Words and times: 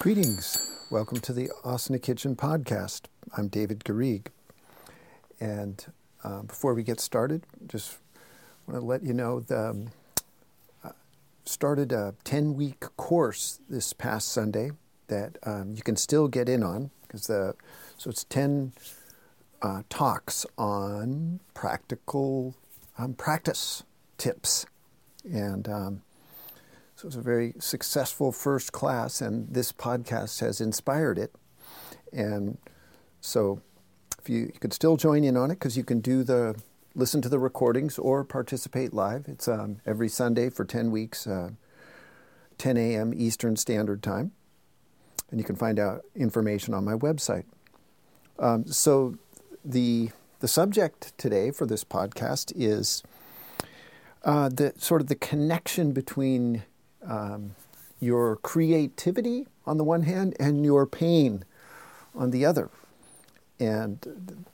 Greetings. 0.00 0.86
Welcome 0.90 1.18
to 1.22 1.32
the 1.32 1.50
Asana 1.64 2.00
Kitchen 2.00 2.36
podcast. 2.36 3.06
I'm 3.36 3.48
David 3.48 3.80
Garrigues. 3.80 4.28
And 5.40 5.84
uh, 6.22 6.42
before 6.42 6.72
we 6.72 6.84
get 6.84 7.00
started, 7.00 7.42
just 7.66 7.98
want 8.68 8.78
to 8.80 8.86
let 8.86 9.02
you 9.02 9.12
know 9.12 9.40
the 9.40 9.70
um, 9.70 9.90
uh, 10.84 10.90
started 11.44 11.90
a 11.90 12.14
10 12.22 12.54
week 12.54 12.84
course 12.96 13.58
this 13.68 13.92
past 13.92 14.28
Sunday 14.28 14.70
that 15.08 15.36
um, 15.42 15.74
you 15.74 15.82
can 15.82 15.96
still 15.96 16.28
get 16.28 16.48
in 16.48 16.62
on 16.62 16.92
because 17.02 17.26
the 17.26 17.56
so 17.96 18.08
it's 18.08 18.22
10 18.22 18.74
uh, 19.62 19.82
talks 19.88 20.46
on 20.56 21.40
practical 21.54 22.54
um, 22.98 23.14
practice 23.14 23.82
tips 24.16 24.64
and 25.24 25.68
um, 25.68 26.02
so 26.98 27.04
it 27.04 27.10
was 27.10 27.16
a 27.16 27.20
very 27.20 27.54
successful 27.60 28.32
first 28.32 28.72
class, 28.72 29.20
and 29.20 29.54
this 29.54 29.70
podcast 29.70 30.40
has 30.40 30.60
inspired 30.60 31.16
it. 31.16 31.32
And 32.12 32.58
so 33.20 33.60
if 34.18 34.28
you, 34.28 34.50
you 34.52 34.58
could 34.58 34.72
still 34.72 34.96
join 34.96 35.22
in 35.22 35.36
on 35.36 35.52
it 35.52 35.60
because 35.60 35.76
you 35.76 35.84
can 35.84 36.00
do 36.00 36.24
the 36.24 36.60
listen 36.96 37.22
to 37.22 37.28
the 37.28 37.38
recordings 37.38 38.00
or 38.00 38.24
participate 38.24 38.92
live. 38.92 39.26
It's 39.28 39.46
um, 39.46 39.80
every 39.86 40.08
Sunday 40.08 40.50
for 40.50 40.64
10 40.64 40.90
weeks, 40.90 41.24
uh, 41.24 41.50
10 42.58 42.76
a.m. 42.76 43.12
Eastern 43.14 43.54
Standard 43.54 44.02
Time. 44.02 44.32
And 45.30 45.38
you 45.38 45.44
can 45.44 45.54
find 45.54 45.78
out 45.78 46.04
information 46.16 46.74
on 46.74 46.84
my 46.84 46.94
website. 46.94 47.44
Um, 48.40 48.66
so 48.66 49.14
the 49.64 50.10
the 50.40 50.48
subject 50.48 51.16
today 51.16 51.52
for 51.52 51.64
this 51.64 51.84
podcast 51.84 52.52
is 52.56 53.04
uh, 54.24 54.48
the 54.48 54.72
sort 54.78 55.00
of 55.00 55.06
the 55.06 55.14
connection 55.14 55.92
between 55.92 56.64
um, 57.06 57.54
your 58.00 58.36
creativity 58.36 59.46
on 59.66 59.78
the 59.78 59.84
one 59.84 60.02
hand 60.02 60.36
and 60.38 60.64
your 60.64 60.86
pain 60.86 61.44
on 62.14 62.30
the 62.30 62.44
other. 62.44 62.70
And 63.60 64.46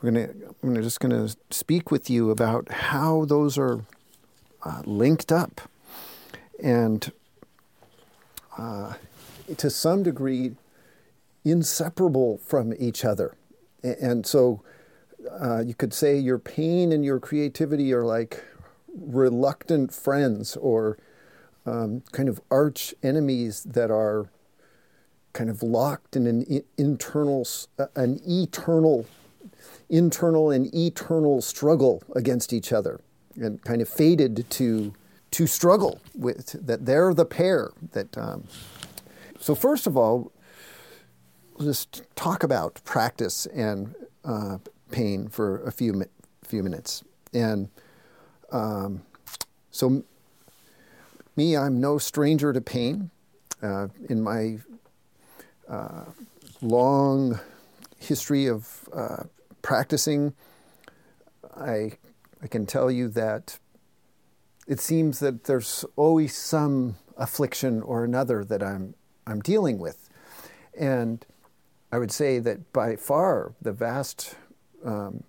we're 0.00 0.10
gonna, 0.10 0.30
I'm 0.62 0.82
just 0.82 1.00
going 1.00 1.28
to 1.28 1.36
speak 1.50 1.90
with 1.90 2.08
you 2.08 2.30
about 2.30 2.70
how 2.70 3.24
those 3.26 3.58
are 3.58 3.84
uh, 4.64 4.82
linked 4.84 5.30
up. 5.30 5.60
And 6.62 7.12
uh, 8.56 8.94
to 9.56 9.70
some 9.70 10.02
degree, 10.02 10.52
inseparable 11.44 12.38
from 12.38 12.74
each 12.78 13.04
other. 13.04 13.34
And 13.82 14.26
so 14.26 14.62
uh, 15.40 15.60
you 15.60 15.74
could 15.74 15.94
say 15.94 16.18
your 16.18 16.38
pain 16.38 16.92
and 16.92 17.04
your 17.04 17.18
creativity 17.18 17.92
are 17.92 18.04
like 18.04 18.44
reluctant 18.94 19.92
friends 19.92 20.56
or 20.56 20.98
um, 21.66 22.02
kind 22.12 22.28
of 22.28 22.40
arch 22.50 22.94
enemies 23.02 23.62
that 23.64 23.90
are 23.90 24.30
kind 25.32 25.50
of 25.50 25.62
locked 25.62 26.16
in 26.16 26.26
an 26.26 26.62
internal, 26.76 27.46
uh, 27.78 27.86
an 27.94 28.20
eternal, 28.26 29.06
internal 29.88 30.50
and 30.50 30.74
eternal 30.74 31.40
struggle 31.40 32.02
against 32.16 32.52
each 32.52 32.72
other, 32.72 33.00
and 33.36 33.62
kind 33.64 33.80
of 33.80 33.88
fated 33.88 34.48
to 34.50 34.92
to 35.30 35.46
struggle 35.46 36.00
with 36.14 36.66
that. 36.66 36.86
They're 36.86 37.14
the 37.14 37.24
pair 37.24 37.70
that. 37.92 38.16
Um, 38.18 38.44
so 39.38 39.54
first 39.54 39.86
of 39.86 39.96
all, 39.96 40.32
just 41.60 42.02
talk 42.14 42.42
about 42.42 42.80
practice 42.84 43.46
and 43.46 43.94
uh, 44.24 44.58
pain 44.90 45.28
for 45.28 45.62
a 45.62 45.72
few 45.72 46.04
few 46.42 46.62
minutes, 46.62 47.04
and 47.32 47.68
um, 48.50 49.02
so 49.70 50.04
me, 51.40 51.56
I'm 51.56 51.80
no 51.80 51.96
stranger 51.96 52.52
to 52.52 52.60
pain. 52.60 53.10
Uh, 53.62 53.88
in 54.08 54.22
my 54.22 54.58
uh, 55.68 56.04
long 56.60 57.40
history 57.98 58.46
of 58.46 58.88
uh, 58.92 59.22
practicing, 59.62 60.34
I, 61.56 61.92
I 62.42 62.46
can 62.46 62.66
tell 62.66 62.90
you 62.90 63.08
that 63.08 63.58
it 64.66 64.80
seems 64.80 65.18
that 65.20 65.44
there's 65.44 65.84
always 65.96 66.34
some 66.34 66.96
affliction 67.16 67.80
or 67.82 68.04
another 68.04 68.44
that 68.44 68.62
I'm, 68.62 68.94
I'm 69.26 69.40
dealing 69.40 69.78
with. 69.78 70.10
And 70.78 71.24
I 71.90 71.98
would 71.98 72.12
say 72.12 72.38
that 72.38 72.72
by 72.72 72.96
far 72.96 73.54
the 73.62 73.72
vast 73.72 74.34
um, 74.84 75.24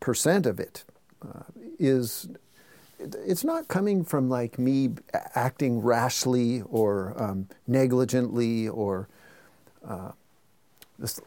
percent 0.00 0.44
of 0.44 0.60
it 0.60 0.84
uh, 1.22 1.44
is 1.78 2.28
it's 2.98 3.44
not 3.44 3.68
coming 3.68 4.04
from 4.04 4.28
like 4.28 4.58
me 4.58 4.90
acting 5.34 5.80
rashly 5.80 6.62
or 6.62 7.14
um, 7.16 7.48
negligently 7.66 8.68
or 8.68 9.08
uh, 9.86 10.12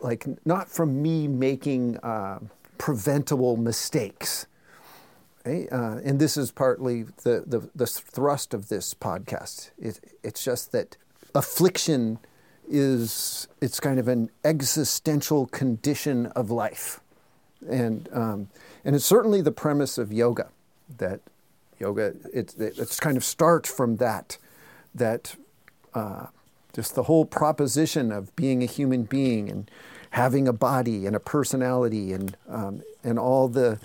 like 0.02 0.26
not 0.46 0.70
from 0.70 1.02
me 1.02 1.28
making 1.28 1.98
uh, 1.98 2.40
preventable 2.78 3.58
mistakes. 3.58 4.48
Okay? 5.42 5.68
Uh, 5.70 6.00
and 6.04 6.20
this 6.20 6.38
is 6.38 6.52
partly 6.52 7.04
the, 7.04 7.44
the, 7.46 7.70
the, 7.76 7.88
thrust 7.88 8.54
of 8.54 8.70
this 8.70 8.94
podcast. 8.94 9.72
It, 9.78 10.00
it's 10.24 10.44
just 10.44 10.72
that 10.72 10.98
affliction 11.36 12.20
is 12.70 13.48
it's 13.62 13.80
kind 13.80 14.00
of 14.00 14.08
an 14.08 14.30
existential 14.44 15.46
condition 15.48 16.26
of 16.28 16.52
life, 16.52 17.00
and 17.70 18.10
um, 18.12 18.50
and 18.84 18.94
it's 18.94 19.06
certainly 19.06 19.42
the 19.42 19.54
premise 19.54 19.98
of 19.98 20.12
yoga 20.12 20.50
that 20.98 21.22
yoga. 21.80 22.14
It, 22.34 22.56
it, 22.58 22.78
it's 22.78 23.00
kind 23.00 23.18
of 23.18 23.24
starts 23.24 23.72
from 23.72 23.98
that, 23.98 24.38
that 24.94 25.36
uh, 25.94 26.28
just 26.74 26.96
the 26.96 27.04
whole 27.04 27.26
proposition 27.26 28.12
of 28.12 28.36
being 28.36 28.62
a 28.62 28.68
human 28.68 29.04
being 29.04 29.50
and 29.50 29.70
having 30.12 30.48
a 30.48 30.54
body 30.54 31.06
and 31.06 31.16
a 31.16 31.20
personality 31.20 32.14
and 32.14 32.38
um, 32.48 32.82
and 33.04 33.20
all 33.20 33.48
the 33.48 33.80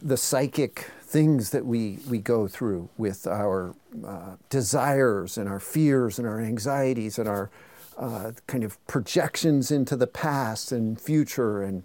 the 0.00 0.16
psychic 0.16 0.90
things 1.00 1.50
that 1.50 1.64
we 1.64 1.98
we 2.08 2.18
go 2.18 2.48
through 2.48 2.88
with 2.96 3.26
our 3.26 3.74
uh, 4.04 4.36
desires 4.50 5.38
and 5.38 5.48
our 5.48 5.60
fears 5.60 6.18
and 6.18 6.26
our 6.26 6.40
anxieties 6.40 7.18
and 7.18 7.28
our 7.28 7.50
uh, 7.98 8.32
kind 8.46 8.64
of 8.64 8.84
projections 8.86 9.70
into 9.70 9.94
the 9.96 10.06
past 10.06 10.72
and 10.72 11.00
future 11.00 11.62
and 11.62 11.84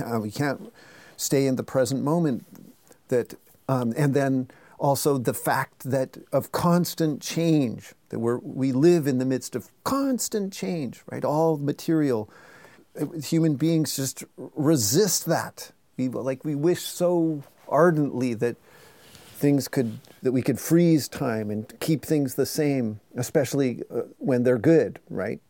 uh, 0.00 0.18
we 0.18 0.30
can't 0.30 0.72
stay 1.16 1.46
in 1.46 1.56
the 1.56 1.62
present 1.62 2.02
moment 2.02 2.44
that 3.08 3.34
um, 3.68 3.92
and 3.96 4.14
then 4.14 4.48
also 4.78 5.18
the 5.18 5.34
fact 5.34 5.90
that 5.90 6.18
of 6.32 6.52
constant 6.52 7.22
change, 7.22 7.94
that 8.10 8.18
we're, 8.18 8.38
we 8.38 8.72
live 8.72 9.06
in 9.06 9.18
the 9.18 9.24
midst 9.24 9.56
of 9.56 9.70
constant 9.84 10.52
change, 10.52 11.02
right? 11.10 11.24
All 11.24 11.56
material. 11.56 12.30
Uh, 13.00 13.06
human 13.18 13.54
beings 13.56 13.96
just 13.96 14.24
resist 14.36 15.26
that. 15.26 15.72
We, 15.96 16.08
like 16.08 16.44
we 16.44 16.54
wish 16.54 16.82
so 16.82 17.42
ardently 17.68 18.34
that 18.34 18.56
things 19.36 19.68
could 19.68 19.98
that 20.22 20.32
we 20.32 20.42
could 20.42 20.58
freeze 20.58 21.06
time 21.06 21.50
and 21.50 21.72
keep 21.80 22.04
things 22.04 22.34
the 22.34 22.46
same, 22.46 23.00
especially 23.16 23.82
uh, 23.90 24.02
when 24.18 24.42
they're 24.42 24.58
good, 24.58 24.98
right? 25.10 25.40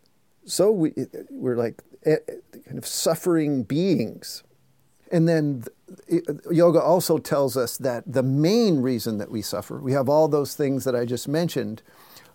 So 0.46 0.72
we, 0.72 0.92
we're 1.30 1.56
like 1.56 1.80
eh, 2.04 2.16
eh, 2.28 2.32
kind 2.66 2.76
of 2.76 2.86
suffering 2.86 3.62
beings, 3.62 4.42
and 5.10 5.28
then 5.28 5.64
yoga 6.50 6.80
also 6.80 7.18
tells 7.18 7.56
us 7.56 7.76
that 7.78 8.04
the 8.06 8.22
main 8.22 8.80
reason 8.80 9.18
that 9.18 9.30
we 9.30 9.42
suffer, 9.42 9.78
we 9.78 9.92
have 9.92 10.08
all 10.08 10.28
those 10.28 10.54
things 10.54 10.84
that 10.84 10.96
I 10.96 11.04
just 11.04 11.28
mentioned, 11.28 11.82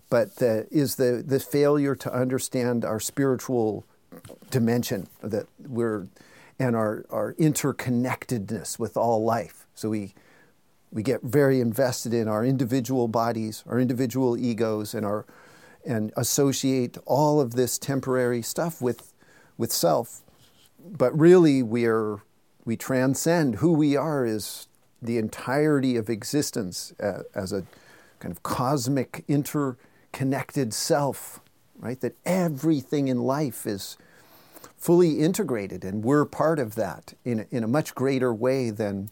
but 0.10 0.38
the, 0.38 0.68
is 0.72 0.96
the, 0.96 1.24
the 1.26 1.40
failure 1.40 1.96
to 1.96 2.14
understand 2.14 2.86
our 2.86 3.00
spiritual 3.00 3.86
dimension 4.50 5.08
that 5.22 5.48
we're 5.60 6.08
and 6.62 6.76
our, 6.76 7.06
our 7.10 7.34
interconnectedness 7.36 8.78
with 8.78 8.98
all 8.98 9.24
life. 9.24 9.66
So 9.74 9.90
we 9.90 10.14
we 10.92 11.04
get 11.04 11.22
very 11.22 11.62
invested 11.62 12.14
in 12.16 12.28
our 12.28 12.44
individual 12.44 13.08
bodies, 13.08 13.64
our 13.68 13.80
individual 13.80 14.38
egos, 14.38 14.94
and 14.94 15.06
our 15.06 15.26
and 15.86 16.12
associate 16.18 16.98
all 17.06 17.40
of 17.40 17.54
this 17.54 17.78
temporary 17.78 18.42
stuff 18.42 18.82
with 18.82 19.14
with 19.58 19.72
self. 19.72 20.22
But 20.80 21.18
really, 21.18 21.62
we 21.64 21.86
are 21.86 22.20
we 22.70 22.78
transcend 22.78 23.56
who 23.56 23.74
we 23.74 23.96
are 23.96 24.28
is 24.28 24.68
the 25.02 25.18
entirety 25.18 25.96
of 25.96 26.08
existence 26.08 26.94
uh, 27.02 27.24
as 27.34 27.52
a 27.52 27.64
kind 28.20 28.32
of 28.32 28.44
cosmic 28.44 29.26
interconnected 29.28 30.72
self, 30.72 31.40
right? 31.80 32.00
That 32.02 32.16
everything 32.28 33.08
in 33.08 33.24
life 33.24 33.66
is 33.66 33.98
fully 34.78 35.20
integrated 35.20 35.84
and 35.84 36.04
we're 36.04 36.26
part 36.26 36.60
of 36.60 36.76
that 36.76 37.16
in, 37.26 37.48
in 37.50 37.64
a 37.64 37.68
much 37.68 37.96
greater 37.96 38.32
way 38.32 38.70
than, 38.70 39.10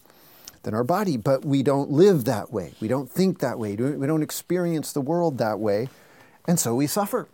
than 0.62 0.76
our 0.76 0.84
body. 0.84 1.18
But 1.18 1.44
we 1.44 1.64
don't 1.64 1.90
live 1.90 2.26
that 2.26 2.54
way. 2.54 2.76
We 2.80 2.88
don't 2.88 3.10
think 3.10 3.40
that 3.40 3.58
way. 3.58 3.76
We 3.76 4.06
don't 4.06 4.22
experience 4.22 4.94
the 4.94 5.02
world 5.02 5.40
that 5.40 5.58
way. 5.60 5.90
And 6.48 6.60
so 6.60 6.76
we 6.76 6.86
suffer. 6.86 7.28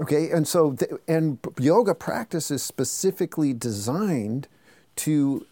Okay, 0.00 0.32
and 0.32 0.48
so, 0.48 0.76
and 1.06 1.38
yoga 1.60 1.94
practice 1.94 2.50
is 2.50 2.64
specifically 2.64 3.52
designed 3.52 4.48
to 4.96 5.46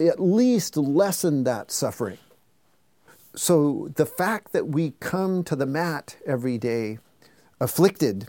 at 0.00 0.20
least 0.20 0.76
lessen 0.76 1.44
that 1.44 1.70
suffering. 1.70 2.18
so 3.36 3.90
the 3.94 4.06
fact 4.06 4.52
that 4.52 4.68
we 4.68 4.92
come 5.00 5.42
to 5.44 5.56
the 5.56 5.66
mat 5.66 6.16
every 6.26 6.58
day 6.58 6.98
afflicted 7.60 8.28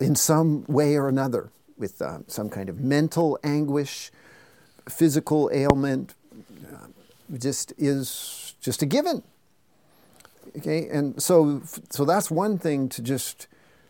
in 0.00 0.14
some 0.14 0.64
way 0.68 0.96
or 0.96 1.08
another 1.08 1.50
with 1.78 2.00
um, 2.02 2.24
some 2.26 2.48
kind 2.48 2.68
of 2.68 2.80
mental 2.80 3.38
anguish, 3.42 4.10
physical 4.88 5.50
ailment, 5.52 6.14
uh, 6.72 6.86
just 7.38 7.72
is 7.78 8.54
just 8.60 8.82
a 8.82 8.86
given. 8.86 9.22
Okay, 10.56 10.88
and 10.88 11.20
so 11.22 11.62
so 11.90 12.04
that's 12.04 12.30
one 12.30 12.58
thing 12.58 12.88
to 12.90 13.02
just 13.02 13.46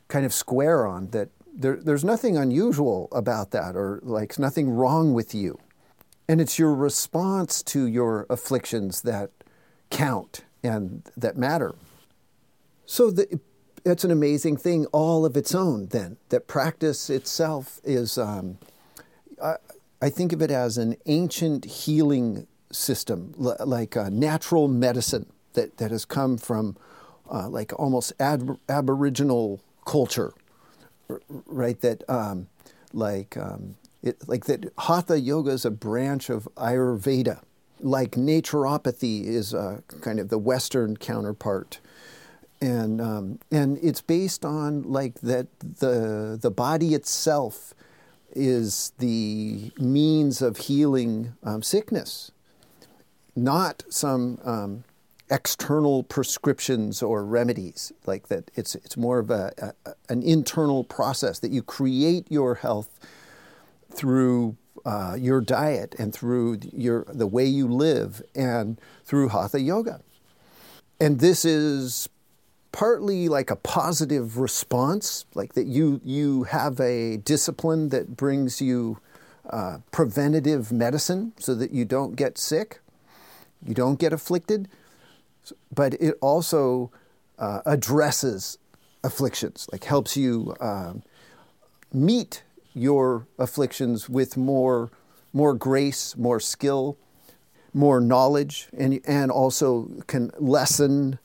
kind 0.08 0.26
of 0.26 0.32
square 0.32 0.87
on 0.87 1.08
that 1.10 1.28
there, 1.56 1.76
there's 1.76 2.05
nothing 2.05 2.37
unusual 2.37 3.08
about 3.12 3.50
that 3.53 3.75
or 3.75 4.00
like 4.03 4.38
nothing 4.38 4.70
wrong 4.70 5.14
with 5.14 5.35
you. 5.35 5.58
And 6.29 6.41
it's 6.41 6.58
your 6.58 6.75
response 6.75 7.62
to 7.64 7.87
your 7.87 8.26
afflictions 8.29 9.03
that 9.03 9.31
count 9.91 10.44
and 10.62 11.08
that 11.17 11.37
matter. 11.37 11.75
So 12.85 13.11
the, 13.11 13.41
it's 13.85 14.05
an 14.05 14.11
amazing 14.11 14.56
thing 14.56 14.87
all 14.87 15.25
of 15.25 15.37
its 15.37 15.55
own, 15.55 15.87
then, 15.87 16.17
that 16.29 16.47
practice 16.47 17.08
itself 17.08 17.81
is, 17.85 18.19
um, 18.19 18.58
I, 19.43 19.56
I, 20.03 20.11
think 20.11 20.32
of 20.32 20.43
it 20.43 20.50
as 20.50 20.76
an 20.76 20.97
ancient 21.06 21.64
healing 21.64 22.47
system, 22.73 23.32
l- 23.41 23.56
like 23.64 23.94
a 23.94 24.11
natural 24.11 24.67
medicine 24.67 25.26
that, 25.53 25.76
that 25.79 25.93
has 25.93 26.05
come 26.05 26.37
from 26.37 26.76
uh, 27.31 27.49
like 27.49 27.73
almost 27.79 28.12
ab- 28.19 28.58
aboriginal 28.69 29.61
culture, 29.85 30.32
right? 31.47 31.81
That 31.81 32.03
um, 32.08 32.49
like 32.93 33.37
um, 33.37 33.76
it, 34.03 34.29
like 34.29 34.44
that 34.47 34.73
hatha 34.79 35.20
yoga 35.20 35.50
is 35.50 35.64
a 35.64 35.70
branch 35.70 36.31
of 36.31 36.49
Ayurveda, 36.56 37.41
like 37.81 38.12
naturopathy 38.12 39.25
is 39.25 39.55
uh, 39.55 39.81
kind 40.00 40.20
of 40.20 40.29
the 40.29 40.38
Western 40.38 40.97
counterpart. 40.97 41.81
And, 42.61 43.03
um, 43.03 43.38
and 43.50 43.79
it's 43.82 44.00
based 44.00 44.44
on 44.44 44.82
like 44.85 45.20
that 45.20 45.47
the, 45.61 46.38
the 46.41 46.50
body 46.50 46.94
itself 46.94 47.75
is 48.35 48.93
the 48.99 49.73
means 49.79 50.41
of 50.41 50.56
healing 50.56 51.35
um, 51.43 51.62
sickness, 51.62 52.32
not 53.35 53.82
some 53.91 54.38
um, 54.43 54.85
external 55.31 56.02
prescriptions 56.05 57.02
or 57.02 57.25
remedies 57.25 57.93
like 58.06 58.28
that. 58.28 58.50
It's, 58.55 58.75
it's 58.75 58.96
more 58.96 59.19
of 59.19 59.31
a, 59.31 59.75
a, 59.84 59.93
an 60.08 60.23
internal 60.23 60.84
process 60.84 61.38
that 61.40 61.50
you 61.50 61.62
create 61.62 62.26
your 62.31 62.56
health 62.56 63.00
through 63.93 64.56
uh, 64.84 65.17
your 65.19 65.40
diet 65.40 65.96
and 65.99 66.14
through 66.14 66.61
your, 66.73 67.05
the 67.08 67.26
way 67.26 67.44
you 67.44 67.67
live 67.67 68.23
and 68.34 68.81
through 69.05 69.28
hatha 69.31 69.61
yoga. 69.61 70.00
And 71.00 71.19
this 71.19 71.44
is 71.44 72.08
partly 72.70 73.29
like 73.29 73.50
a 73.50 73.56
positive 73.56 74.38
response, 74.38 75.25
like 75.34 75.55
that 75.55 75.67
you, 75.67 76.00
you 76.05 76.44
have 76.44 76.79
a 76.79 77.17
discipline 77.17 77.88
that 77.88 78.17
brings 78.17 78.61
you 78.61 78.99
uh, 79.50 79.79
preventative 79.90 80.70
medicine 80.70 81.32
so 81.38 81.55
that 81.55 81.72
you 81.72 81.84
don't 81.84 82.17
get 82.17 82.38
sick, 82.38 82.81
you 83.64 83.75
don't 83.75 83.99
get 83.99 84.12
afflicted 84.12 84.69
but 85.75 85.94
it 85.94 86.16
also 86.20 86.90
uh, 87.38 87.60
addresses 87.66 88.58
afflictions, 89.04 89.69
like 89.72 89.84
helps 89.84 90.16
you 90.16 90.54
um, 90.60 91.02
meet 91.93 92.43
your 92.75 93.26
afflictions 93.38 94.08
with 94.08 94.37
more, 94.37 94.90
more 95.32 95.54
grace, 95.54 96.16
more 96.16 96.40
skill, 96.40 96.96
more 97.72 98.00
knowledge, 98.00 98.69
and, 98.76 99.00
and 99.06 99.31
also 99.31 99.88
can 100.06 100.31
lessen 100.38 101.19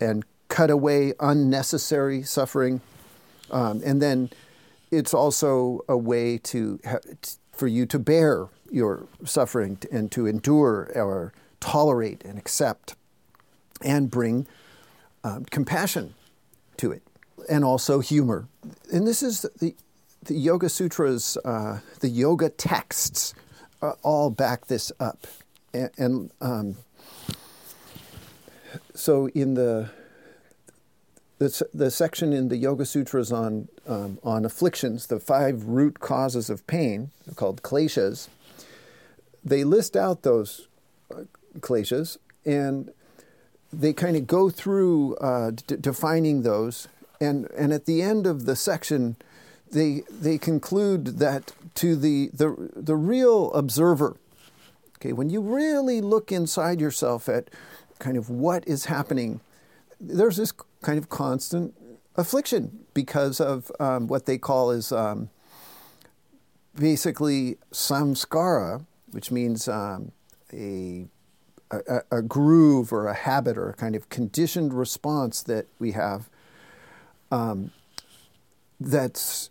and 0.00 0.24
cut 0.48 0.70
away 0.70 1.12
unnecessary 1.20 2.22
suffering. 2.22 2.80
Um, 3.50 3.82
and 3.84 4.00
then 4.00 4.30
it's 4.90 5.14
also 5.14 5.80
a 5.88 5.96
way 5.96 6.38
to 6.38 6.80
for 7.52 7.66
you 7.68 7.86
to 7.86 7.98
bear 7.98 8.48
your 8.70 9.06
suffering 9.24 9.78
and 9.92 10.10
to 10.12 10.26
endure 10.26 10.90
or 10.94 11.32
tolerate 11.60 12.24
and 12.24 12.38
accept 12.38 12.96
and 13.84 14.10
bring 14.10 14.46
um, 15.22 15.44
compassion 15.44 16.14
to 16.78 16.90
it 16.90 17.02
and 17.48 17.64
also 17.64 18.00
humor. 18.00 18.48
And 18.92 19.06
this 19.06 19.22
is 19.22 19.42
the, 19.60 19.74
the 20.24 20.34
Yoga 20.34 20.68
Sutras, 20.68 21.36
uh, 21.44 21.80
the 22.00 22.08
yoga 22.08 22.48
texts 22.48 23.34
uh, 23.82 23.92
all 24.02 24.30
back 24.30 24.66
this 24.66 24.90
up. 24.98 25.26
And, 25.72 25.90
and 25.98 26.30
um, 26.40 26.76
so 28.94 29.28
in 29.28 29.54
the, 29.54 29.90
the, 31.38 31.66
the, 31.74 31.90
section 31.90 32.32
in 32.32 32.48
the 32.48 32.56
Yoga 32.56 32.86
Sutras 32.86 33.32
on, 33.32 33.68
um, 33.86 34.18
on 34.22 34.44
afflictions, 34.44 35.08
the 35.08 35.20
five 35.20 35.64
root 35.64 36.00
causes 36.00 36.48
of 36.48 36.66
pain, 36.66 37.10
called 37.36 37.62
kleshas, 37.62 38.28
they 39.44 39.64
list 39.64 39.96
out 39.96 40.22
those 40.22 40.68
uh, 41.14 41.24
kleshas 41.58 42.16
and 42.46 42.90
they 43.80 43.92
kind 43.92 44.16
of 44.16 44.26
go 44.26 44.50
through 44.50 45.16
uh, 45.16 45.50
d- 45.50 45.76
defining 45.80 46.42
those, 46.42 46.88
and 47.20 47.50
and 47.56 47.72
at 47.72 47.86
the 47.86 48.02
end 48.02 48.26
of 48.26 48.46
the 48.46 48.56
section, 48.56 49.16
they 49.70 50.02
they 50.10 50.38
conclude 50.38 51.18
that 51.18 51.52
to 51.76 51.96
the 51.96 52.30
the 52.32 52.70
the 52.74 52.96
real 52.96 53.52
observer, 53.52 54.16
okay, 54.96 55.12
when 55.12 55.30
you 55.30 55.40
really 55.40 56.00
look 56.00 56.32
inside 56.32 56.80
yourself 56.80 57.28
at 57.28 57.50
kind 57.98 58.16
of 58.16 58.30
what 58.30 58.66
is 58.66 58.86
happening, 58.86 59.40
there's 60.00 60.36
this 60.36 60.52
kind 60.82 60.98
of 60.98 61.08
constant 61.08 61.74
affliction 62.16 62.84
because 62.94 63.40
of 63.40 63.70
um, 63.80 64.06
what 64.06 64.26
they 64.26 64.38
call 64.38 64.70
is 64.70 64.92
um, 64.92 65.30
basically 66.78 67.56
samskara, 67.72 68.84
which 69.10 69.30
means 69.30 69.68
um, 69.68 70.12
a 70.52 71.06
a, 71.88 72.18
a, 72.18 72.22
groove 72.22 72.92
or 72.92 73.06
a 73.06 73.14
habit 73.14 73.56
or 73.56 73.68
a 73.68 73.74
kind 73.74 73.94
of 73.94 74.08
conditioned 74.08 74.72
response 74.72 75.42
that 75.42 75.66
we 75.78 75.92
have 75.92 76.28
um, 77.30 77.70
that's 78.80 79.50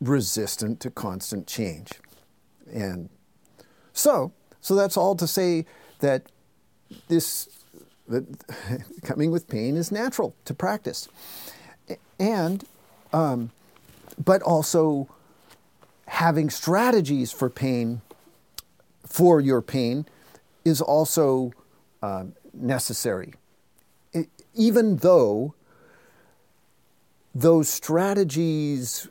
resistant 0.00 0.80
to 0.80 0.90
constant 0.90 1.46
change. 1.46 1.92
And 2.72 3.08
so, 3.92 4.32
so 4.60 4.74
that's 4.74 4.96
all 4.96 5.14
to 5.16 5.26
say 5.26 5.66
that 6.00 6.30
this 7.08 7.48
that 8.08 8.24
coming 9.02 9.30
with 9.30 9.48
pain 9.48 9.76
is 9.76 9.90
natural 9.90 10.34
to 10.44 10.54
practice, 10.54 11.08
and 12.18 12.64
um, 13.12 13.50
but 14.22 14.42
also 14.42 15.08
having 16.06 16.50
strategies 16.50 17.32
for 17.32 17.50
pain 17.50 18.00
for 19.04 19.40
your 19.40 19.62
pain 19.62 20.06
is 20.66 20.80
also 20.80 21.52
uh, 22.02 22.24
necessary, 22.52 23.34
it, 24.12 24.28
even 24.52 24.96
though 24.96 25.54
those 27.34 27.68
strategies 27.68 29.08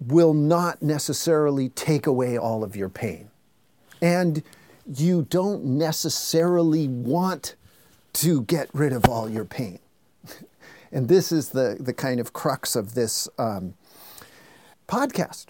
will 0.00 0.32
not 0.32 0.80
necessarily 0.80 1.68
take 1.68 2.06
away 2.06 2.38
all 2.38 2.64
of 2.64 2.74
your 2.74 2.88
pain. 2.88 3.30
And 4.00 4.42
you 4.86 5.26
don't 5.28 5.64
necessarily 5.64 6.88
want 6.88 7.54
to 8.14 8.42
get 8.42 8.70
rid 8.72 8.94
of 8.94 9.04
all 9.06 9.28
your 9.28 9.44
pain. 9.44 9.78
and 10.92 11.08
this 11.08 11.30
is 11.30 11.50
the, 11.50 11.76
the 11.78 11.92
kind 11.92 12.18
of 12.18 12.32
crux 12.32 12.74
of 12.74 12.94
this 12.94 13.28
um, 13.38 13.74
podcast 14.88 15.46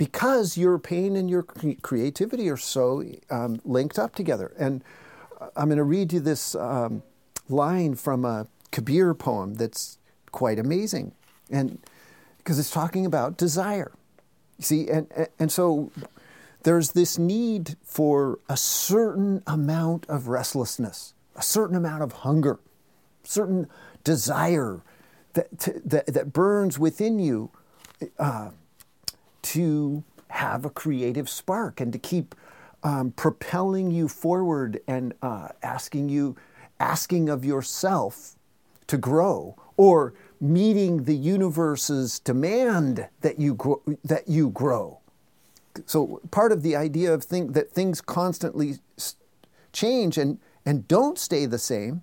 because 0.00 0.56
your 0.56 0.78
pain 0.78 1.14
and 1.14 1.28
your 1.28 1.42
creativity 1.42 2.48
are 2.48 2.56
so 2.56 3.04
um, 3.28 3.60
linked 3.66 3.98
up 3.98 4.14
together. 4.14 4.50
And 4.58 4.82
I'm 5.54 5.66
going 5.66 5.76
to 5.76 5.84
read 5.84 6.14
you 6.14 6.20
this 6.20 6.54
um, 6.54 7.02
line 7.50 7.96
from 7.96 8.24
a 8.24 8.46
Kabir 8.72 9.12
poem 9.12 9.56
that's 9.56 9.98
quite 10.32 10.58
amazing, 10.58 11.12
and 11.50 11.78
because 12.38 12.58
it's 12.58 12.70
talking 12.70 13.04
about 13.04 13.36
desire. 13.36 13.92
See, 14.58 14.88
and 14.88 15.06
and 15.38 15.52
so 15.52 15.92
there's 16.62 16.92
this 16.92 17.18
need 17.18 17.76
for 17.84 18.38
a 18.48 18.56
certain 18.56 19.42
amount 19.46 20.06
of 20.06 20.28
restlessness, 20.28 21.12
a 21.36 21.42
certain 21.42 21.76
amount 21.76 22.02
of 22.02 22.12
hunger, 22.12 22.58
certain 23.22 23.68
desire 24.02 24.80
that 25.34 25.50
that, 25.84 26.06
that 26.06 26.32
burns 26.32 26.78
within 26.78 27.18
you. 27.18 27.50
Uh, 28.18 28.52
to 29.42 30.04
have 30.28 30.64
a 30.64 30.70
creative 30.70 31.28
spark 31.28 31.80
and 31.80 31.92
to 31.92 31.98
keep 31.98 32.34
um, 32.82 33.12
propelling 33.12 33.90
you 33.90 34.08
forward 34.08 34.80
and 34.86 35.12
uh, 35.22 35.48
asking 35.62 36.08
you, 36.08 36.36
asking 36.78 37.28
of 37.28 37.44
yourself 37.44 38.36
to 38.86 38.96
grow 38.96 39.56
or 39.76 40.14
meeting 40.40 41.04
the 41.04 41.16
universe's 41.16 42.18
demand 42.18 43.08
that 43.20 43.38
you 43.38 43.54
grow, 43.54 43.82
that 44.04 44.28
you 44.28 44.50
grow. 44.50 44.98
So 45.86 46.20
part 46.30 46.52
of 46.52 46.62
the 46.62 46.74
idea 46.74 47.12
of 47.12 47.22
think 47.24 47.52
that 47.52 47.70
things 47.70 48.00
constantly 48.00 48.78
change 49.72 50.18
and 50.18 50.38
and 50.66 50.86
don't 50.88 51.18
stay 51.18 51.46
the 51.46 51.58
same. 51.58 52.02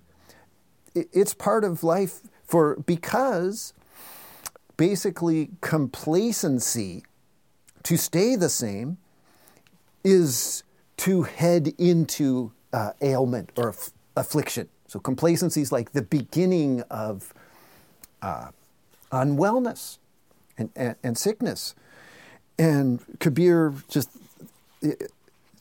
It's 0.94 1.34
part 1.34 1.64
of 1.64 1.84
life 1.84 2.22
for 2.44 2.76
because 2.86 3.72
basically 4.76 5.50
complacency 5.60 7.04
to 7.84 7.96
stay 7.96 8.36
the 8.36 8.48
same 8.48 8.98
is 10.04 10.62
to 10.98 11.22
head 11.22 11.74
into 11.78 12.52
uh, 12.72 12.92
ailment 13.00 13.52
or 13.56 13.70
aff- 13.70 13.92
affliction. 14.16 14.68
So 14.86 14.98
complacency 14.98 15.60
is 15.60 15.70
like 15.70 15.92
the 15.92 16.02
beginning 16.02 16.82
of 16.90 17.32
uh, 18.22 18.48
unwellness 19.12 19.98
and, 20.56 20.70
and, 20.74 20.96
and, 21.02 21.16
sickness. 21.16 21.74
And 22.58 23.00
Kabir 23.20 23.74
just, 23.88 24.10
it's 24.82 25.12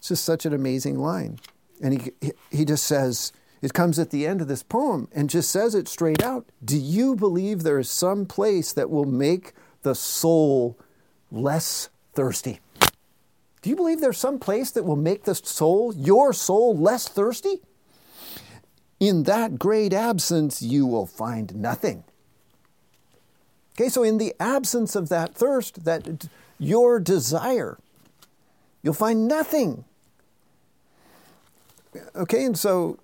just 0.02 0.24
such 0.24 0.46
an 0.46 0.54
amazing 0.54 0.98
line. 0.98 1.40
And 1.82 2.02
he, 2.02 2.32
he 2.52 2.66
just 2.66 2.86
says, 2.86 3.32
it 3.62 3.74
comes 3.74 4.00
at 4.00 4.12
the 4.12 4.26
end 4.26 4.42
of 4.42 4.48
this 4.48 4.64
poem 4.64 5.08
and 5.14 5.30
just 5.30 5.52
says 5.52 5.76
it 5.76 5.88
straight 5.88 6.24
out. 6.24 6.46
Do 6.64 6.78
you 6.78 7.16
believe 7.16 7.64
there 7.64 7.80
is 7.80 7.90
some 7.90 8.26
place 8.26 8.72
that 8.74 8.90
will 8.90 9.06
make 9.06 9.54
the 9.84 9.96
soul 9.96 10.78
less 11.32 11.90
thirsty? 12.18 12.60
Do 13.62 13.70
you 13.70 13.76
believe 13.76 14.02
there's 14.02 14.18
some 14.18 14.40
place 14.40 14.72
that 14.72 14.84
will 14.84 14.96
make 14.96 15.26
the 15.26 15.36
soul, 15.36 15.94
your 15.96 16.34
soul, 16.34 16.76
less 16.76 17.08
thirsty? 17.08 17.62
In 19.00 19.24
that 19.24 19.60
great 19.60 19.94
absence, 19.94 20.60
you 20.60 20.88
will 20.88 21.06
find 21.06 21.56
nothing. 21.56 22.04
Okay, 23.76 23.88
so 23.88 24.02
in 24.02 24.18
the 24.18 24.34
absence 24.40 24.96
of 24.96 25.10
that 25.10 25.36
thirst, 25.36 25.86
that 25.86 26.28
your 26.58 27.00
desire, 27.00 27.78
you'll 28.82 28.96
find 28.96 29.28
nothing. 29.28 29.86
Okay, 32.16 32.46
and 32.46 32.58
so 32.58 32.98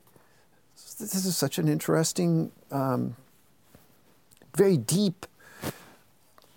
this 0.75 1.13
is 1.13 1.37
such 1.37 1.59
an 1.59 1.67
interesting, 1.67 2.51
um, 2.71 3.15
very 4.55 4.77
deep 4.77 5.27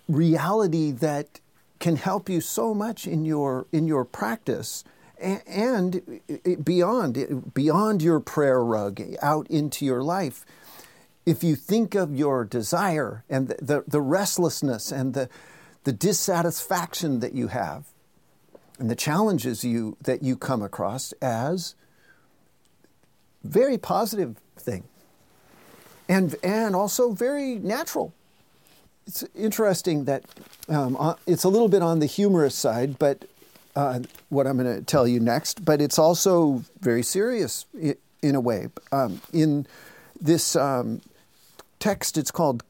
reality 0.09 0.89
that 0.89 1.39
can 1.79 1.95
help 1.95 2.29
you 2.29 2.41
so 2.41 2.73
much 2.73 3.07
in 3.07 3.25
your 3.25 3.67
in 3.71 3.87
your 3.87 4.05
practice 4.05 4.83
and 5.19 6.21
beyond 6.63 7.53
beyond 7.53 8.01
your 8.01 8.19
prayer 8.19 8.63
rug 8.63 9.01
out 9.21 9.47
into 9.47 9.85
your 9.85 10.03
life. 10.03 10.45
If 11.25 11.43
you 11.43 11.55
think 11.55 11.93
of 11.93 12.15
your 12.15 12.45
desire 12.45 13.25
and 13.29 13.49
the, 13.49 13.55
the, 13.61 13.83
the, 13.85 14.01
restlessness 14.01 14.93
and 14.93 15.13
the, 15.13 15.27
the 15.83 15.91
dissatisfaction 15.91 17.19
that 17.19 17.33
you 17.33 17.47
have 17.47 17.87
and 18.79 18.89
the 18.89 18.95
challenges 18.95 19.65
you 19.65 19.97
that 20.01 20.23
you 20.23 20.37
come 20.37 20.61
across 20.61 21.11
as 21.21 21.75
very 23.43 23.77
positive 23.77 24.37
thing 24.55 24.85
and 26.07 26.35
and 26.43 26.75
also 26.75 27.11
very 27.11 27.55
natural 27.55 28.13
it's 29.07 29.23
interesting 29.33 30.03
that 30.05 30.23
um, 30.67 30.97
uh, 30.99 31.15
it's 31.25 31.45
a 31.45 31.49
little 31.49 31.69
bit 31.69 31.81
on 31.81 31.99
the 31.99 32.05
humorous 32.05 32.55
side, 32.55 32.99
but 32.99 33.25
uh, 33.75 34.01
what 34.29 34.45
I'm 34.45 34.57
going 34.57 34.75
to 34.75 34.83
tell 34.83 35.07
you 35.07 35.19
next, 35.19 35.63
but 35.63 35.81
it's 35.81 35.97
also 35.97 36.63
very 36.81 37.03
serious 37.03 37.65
in 38.21 38.35
a 38.35 38.41
way. 38.41 38.67
Um, 38.91 39.21
in 39.31 39.65
this 40.19 40.55
um, 40.55 41.01
text, 41.79 42.17
it's 42.17 42.31
called 42.31 42.63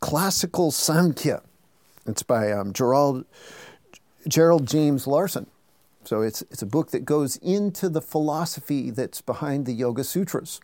Classical 0.00 0.70
Samkhya. 0.70 1.42
It's 2.06 2.22
by 2.22 2.52
um, 2.52 2.72
Gerald, 2.72 3.24
Gerald 4.28 4.68
James 4.68 5.06
Larson. 5.06 5.46
So 6.04 6.20
it's, 6.20 6.42
it's 6.42 6.60
a 6.60 6.66
book 6.66 6.90
that 6.90 7.04
goes 7.06 7.36
into 7.36 7.88
the 7.88 8.02
philosophy 8.02 8.90
that's 8.90 9.22
behind 9.22 9.64
the 9.64 9.72
Yoga 9.72 10.04
Sutras. 10.04 10.60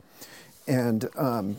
And 0.68 1.08
um, 1.16 1.56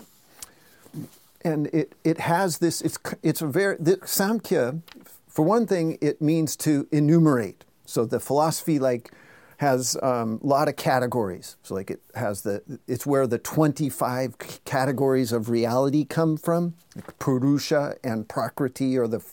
and 1.43 1.67
it, 1.67 1.95
it 2.03 2.19
has 2.19 2.59
this, 2.59 2.81
it's, 2.81 2.97
it's 3.23 3.41
a 3.41 3.47
very, 3.47 3.77
the, 3.79 3.97
Samkhya, 3.97 4.81
for 5.27 5.43
one 5.45 5.65
thing, 5.65 5.97
it 6.01 6.21
means 6.21 6.55
to 6.57 6.87
enumerate. 6.91 7.63
So 7.85 8.05
the 8.05 8.19
philosophy, 8.19 8.79
like, 8.79 9.11
has 9.57 9.95
a 9.97 10.07
um, 10.07 10.39
lot 10.41 10.67
of 10.67 10.75
categories. 10.75 11.55
So, 11.61 11.75
like, 11.75 11.91
it 11.91 12.01
has 12.15 12.41
the, 12.41 12.63
it's 12.87 13.05
where 13.05 13.27
the 13.27 13.37
25 13.37 14.35
categories 14.65 15.31
of 15.31 15.49
reality 15.49 16.03
come 16.03 16.35
from. 16.35 16.73
Like 16.95 17.19
Purusha 17.19 17.95
and 18.03 18.27
Prakriti 18.27 18.97
are 18.97 19.07
the, 19.07 19.23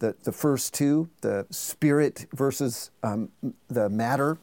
the, 0.00 0.16
the 0.24 0.32
first 0.32 0.74
two, 0.74 1.08
the 1.20 1.46
spirit 1.50 2.26
versus 2.32 2.90
um, 3.04 3.30
the 3.68 3.88
matter. 3.88 4.38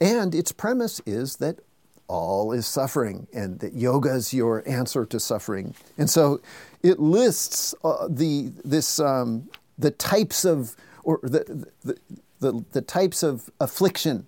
And 0.00 0.34
its 0.34 0.50
premise 0.50 1.00
is 1.06 1.36
that 1.36 1.60
all 2.08 2.52
is 2.52 2.66
suffering 2.66 3.26
and 3.32 3.60
that 3.60 3.74
yoga 3.74 4.10
is 4.10 4.34
your 4.34 4.66
answer 4.68 5.06
to 5.06 5.18
suffering. 5.18 5.74
And 5.96 6.08
so 6.08 6.40
it 6.82 6.98
lists 6.98 7.74
uh, 7.82 8.08
the, 8.08 8.52
this, 8.64 9.00
um, 9.00 9.48
the 9.78 9.90
types 9.90 10.44
of, 10.44 10.76
or 11.02 11.20
the, 11.22 11.66
the, 11.82 11.96
the, 12.40 12.64
the 12.72 12.82
types 12.82 13.22
of 13.22 13.50
affliction. 13.60 14.26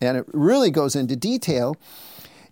And 0.00 0.16
it 0.16 0.26
really 0.32 0.70
goes 0.70 0.96
into 0.96 1.16
detail. 1.16 1.76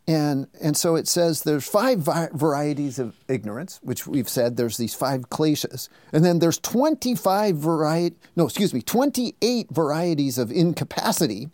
And, 0.06 0.48
and 0.60 0.76
so 0.76 0.96
it 0.96 1.06
says 1.06 1.42
there's 1.42 1.68
five 1.68 2.00
varieties 2.00 2.98
of 2.98 3.14
ignorance, 3.28 3.78
which 3.82 4.06
we've 4.06 4.28
said 4.28 4.56
there's 4.56 4.76
these 4.76 4.94
five 4.94 5.30
kleshas. 5.30 5.88
And 6.12 6.24
then 6.24 6.40
there's 6.40 6.58
25 6.58 7.56
variety, 7.56 8.16
no, 8.34 8.46
excuse 8.46 8.74
me, 8.74 8.82
28 8.82 9.70
varieties 9.70 10.38
of 10.38 10.50
incapacity. 10.50 11.50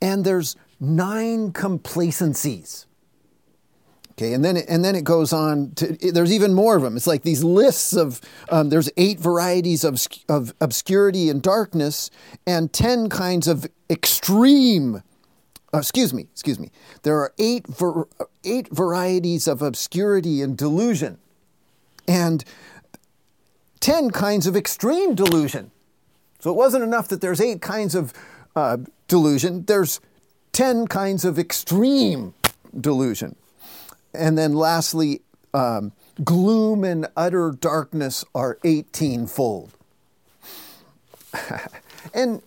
And 0.00 0.24
there's 0.24 0.56
nine 0.80 1.52
complacencies. 1.52 2.86
Okay, 4.12 4.32
and 4.32 4.44
then 4.44 4.56
it, 4.56 4.66
and 4.68 4.84
then 4.84 4.96
it 4.96 5.04
goes 5.04 5.32
on 5.32 5.70
to 5.76 5.96
there's 6.12 6.32
even 6.32 6.52
more 6.52 6.74
of 6.74 6.82
them. 6.82 6.96
It's 6.96 7.06
like 7.06 7.22
these 7.22 7.44
lists 7.44 7.92
of 7.94 8.20
um, 8.48 8.68
there's 8.68 8.90
eight 8.96 9.20
varieties 9.20 9.84
of 9.84 10.04
of 10.28 10.52
obscurity 10.60 11.30
and 11.30 11.40
darkness, 11.40 12.10
and 12.44 12.72
ten 12.72 13.08
kinds 13.08 13.46
of 13.46 13.66
extreme. 13.88 15.04
Uh, 15.72 15.78
excuse 15.78 16.12
me, 16.12 16.22
excuse 16.32 16.58
me. 16.58 16.72
There 17.04 17.16
are 17.18 17.32
eight 17.38 17.68
ver, 17.68 18.08
eight 18.44 18.68
varieties 18.70 19.46
of 19.46 19.62
obscurity 19.62 20.42
and 20.42 20.58
delusion, 20.58 21.18
and 22.08 22.44
ten 23.78 24.10
kinds 24.10 24.48
of 24.48 24.56
extreme 24.56 25.14
delusion. 25.14 25.70
So 26.40 26.50
it 26.50 26.56
wasn't 26.56 26.82
enough 26.82 27.06
that 27.08 27.20
there's 27.20 27.40
eight 27.40 27.60
kinds 27.60 27.94
of 27.94 28.12
uh, 28.56 28.78
delusion. 29.06 29.64
There's 29.66 30.00
10 30.58 30.88
kinds 30.88 31.24
of 31.24 31.38
extreme 31.38 32.34
delusion. 32.80 33.36
And 34.12 34.36
then 34.36 34.54
lastly, 34.54 35.22
um, 35.54 35.92
gloom 36.24 36.82
and 36.82 37.06
utter 37.16 37.52
darkness 37.52 38.24
are 38.34 38.58
18 38.64 39.28
fold. 39.28 39.70
and 42.12 42.42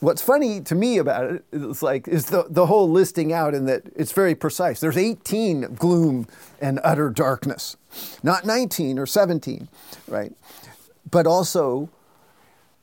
what's 0.00 0.20
funny 0.20 0.60
to 0.62 0.74
me 0.74 0.98
about 0.98 1.34
it 1.34 1.44
is 1.52 1.84
like 1.84 2.08
is 2.08 2.26
the, 2.26 2.46
the 2.48 2.66
whole 2.66 2.90
listing 2.90 3.32
out 3.32 3.54
in 3.54 3.66
that 3.66 3.82
it's 3.94 4.10
very 4.10 4.34
precise. 4.34 4.80
There's 4.80 4.96
18 4.96 5.76
gloom 5.76 6.26
and 6.60 6.80
utter 6.82 7.10
darkness, 7.10 7.76
not 8.24 8.44
19 8.44 8.98
or 8.98 9.06
17, 9.06 9.68
right? 10.08 10.32
But 11.08 11.28
also, 11.28 11.90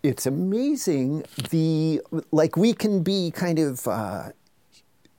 it's 0.03 0.25
amazing 0.25 1.25
the 1.49 1.99
like 2.31 2.55
we 2.55 2.71
can 2.71 3.03
be 3.03 3.29
kind 3.29 3.59
of 3.59 3.85
uh, 3.89 4.29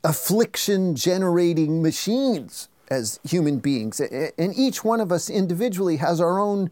affliction 0.05 0.95
generating 0.95 1.83
machines 1.83 2.69
as 2.89 3.19
human 3.25 3.59
beings. 3.59 4.01
And 4.01 4.55
each 4.55 4.85
one 4.85 5.01
of 5.01 5.11
us 5.11 5.31
individually 5.31 5.97
has 5.97 6.21
our 6.21 6.39
own, 6.39 6.71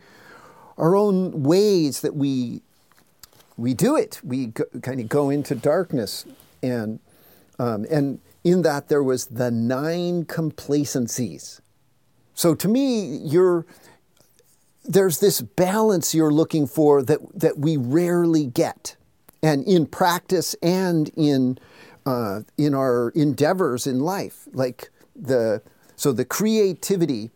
our 0.77 0.95
own 0.95 1.43
ways 1.43 2.03
that 2.03 2.15
we, 2.15 2.61
we 3.57 3.75
do 3.75 3.97
it. 3.97 4.21
We 4.23 4.47
go, 4.49 4.65
kind 4.83 5.01
of 5.01 5.09
go 5.09 5.31
into 5.31 5.55
darkness. 5.55 6.27
And, 6.63 7.01
um, 7.59 7.87
and 7.91 8.21
in 8.45 8.63
that, 8.63 8.89
there 8.89 9.03
was 9.03 9.27
the 9.27 9.51
nine 9.51 10.27
complacencies. 10.27 11.61
So 12.35 12.55
to 12.55 12.69
me, 12.69 13.17
you're, 13.19 13.67
there's 14.85 15.21
this 15.21 15.41
balance 15.41 16.15
you're 16.15 16.33
looking 16.33 16.67
for 16.67 17.03
that, 17.03 17.21
that 17.35 17.59
we 17.59 17.77
rarely 17.77 18.47
get. 18.47 18.97
And 19.43 19.65
in 19.65 19.87
practice 19.87 20.55
and 20.63 21.11
in 21.17 21.59
uh, 22.07 22.41
in 22.57 22.75
our 22.75 23.11
endeavors 23.11 23.87
in 23.87 24.01
life, 24.01 24.49
like 24.53 24.91
the 25.15 25.63
so 25.97 26.13
the 26.13 26.25
creativity. 26.25 27.31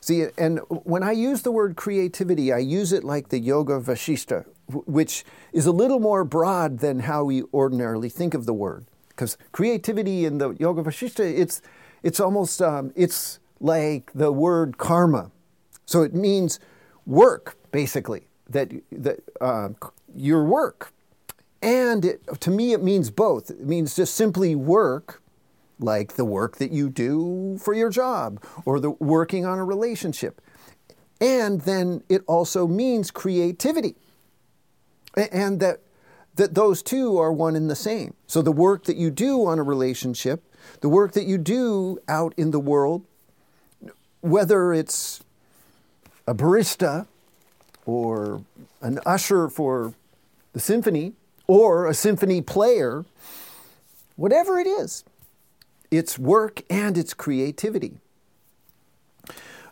See, 0.00 0.26
and 0.36 0.60
when 0.68 1.02
I 1.02 1.12
use 1.12 1.42
the 1.42 1.50
word 1.50 1.76
creativity, 1.76 2.52
I 2.52 2.58
use 2.58 2.92
it 2.92 3.04
like 3.04 3.30
the 3.30 3.38
Yoga 3.38 3.80
Vashishta, 3.80 4.44
which 4.68 5.24
is 5.52 5.64
a 5.64 5.72
little 5.72 5.98
more 5.98 6.24
broad 6.24 6.80
than 6.80 7.00
how 7.00 7.24
we 7.24 7.42
ordinarily 7.54 8.10
think 8.10 8.34
of 8.34 8.44
the 8.44 8.52
word. 8.52 8.84
Because 9.08 9.38
creativity 9.52 10.26
in 10.26 10.38
the 10.38 10.50
Yoga 10.58 10.82
Vashishta, 10.82 11.20
it's 11.20 11.62
it's 12.02 12.20
almost 12.20 12.60
um, 12.60 12.92
it's 12.94 13.38
like 13.60 14.10
the 14.14 14.30
word 14.30 14.76
karma, 14.76 15.30
so 15.86 16.02
it 16.02 16.14
means 16.14 16.60
work 17.06 17.56
basically. 17.72 18.26
That 18.50 18.70
that 18.92 19.20
uh, 19.40 19.70
your 20.14 20.44
work 20.44 20.92
and 21.64 22.04
it, 22.04 22.40
to 22.40 22.50
me, 22.50 22.74
it 22.74 22.82
means 22.82 23.10
both. 23.10 23.48
It 23.48 23.64
means 23.64 23.96
just 23.96 24.14
simply 24.14 24.54
work, 24.54 25.22
like 25.78 26.16
the 26.16 26.24
work 26.24 26.58
that 26.58 26.72
you 26.72 26.90
do 26.90 27.56
for 27.58 27.72
your 27.72 27.88
job 27.88 28.44
or 28.66 28.78
the 28.78 28.90
working 28.90 29.46
on 29.46 29.58
a 29.58 29.64
relationship. 29.64 30.42
And 31.22 31.62
then 31.62 32.02
it 32.10 32.22
also 32.26 32.66
means 32.66 33.10
creativity. 33.10 33.94
And 35.16 35.58
that, 35.60 35.80
that 36.34 36.54
those 36.54 36.82
two 36.82 37.16
are 37.16 37.32
one 37.32 37.56
and 37.56 37.70
the 37.70 37.76
same. 37.76 38.12
So 38.26 38.42
the 38.42 38.52
work 38.52 38.84
that 38.84 38.98
you 38.98 39.10
do 39.10 39.46
on 39.46 39.58
a 39.58 39.62
relationship, 39.62 40.44
the 40.82 40.90
work 40.90 41.12
that 41.12 41.24
you 41.24 41.38
do 41.38 41.98
out 42.08 42.34
in 42.36 42.50
the 42.50 42.60
world, 42.60 43.06
whether 44.20 44.74
it's 44.74 45.24
a 46.26 46.34
barista 46.34 47.06
or 47.86 48.42
an 48.82 49.00
usher 49.06 49.48
for 49.48 49.94
the 50.52 50.60
symphony 50.60 51.14
or 51.46 51.86
a 51.86 51.94
symphony 51.94 52.40
player, 52.40 53.04
whatever 54.16 54.58
it 54.58 54.66
is, 54.66 55.04
it's 55.90 56.18
work 56.18 56.62
and 56.70 56.96
it's 56.96 57.14
creativity. 57.14 57.98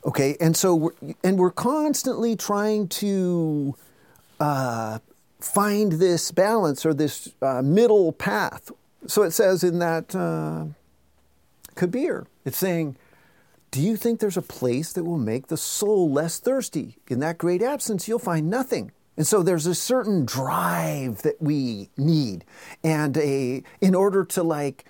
Okay, 0.05 0.37
and 0.41 0.57
so 0.57 0.75
we're, 0.75 1.15
and 1.23 1.39
we're 1.39 1.53
constantly 1.53 2.35
trying 2.35 2.89
to 2.89 3.77
uh, 4.41 4.99
find 5.41 5.93
this 5.93 6.33
balance 6.33 6.85
or 6.85 6.93
this 6.93 7.29
uh, 7.41 7.63
middle 7.63 8.13
path. 8.13 8.73
So 9.07 9.23
it 9.23 9.31
says 9.31 9.63
in 9.63 9.79
that 9.79 10.15
uh, 10.15 10.67
Kabir, 11.77 12.27
it's 12.45 12.59
saying, 12.59 12.97
Do 13.71 13.81
you 13.81 13.97
think 13.97 14.19
there's 14.19 14.37
a 14.37 14.43
place 14.43 14.93
that 14.93 15.05
will 15.05 15.19
make 15.19 15.47
the 15.47 15.57
soul 15.57 16.11
less 16.11 16.41
thirsty? 16.41 16.97
In 17.09 17.21
that 17.21 17.39
great 17.39 17.63
absence, 17.63 18.09
you'll 18.09 18.19
find 18.19 18.51
nothing. 18.51 18.91
And 19.17 19.27
so 19.27 19.43
there's 19.43 19.67
a 19.67 19.75
certain 19.75 20.25
drive 20.25 21.23
that 21.23 21.41
we 21.41 21.91
need, 21.97 22.45
and 22.83 23.17
a 23.19 23.63
in 23.81 23.95
order 23.95 24.25
to 24.25 24.43
like 24.43 24.85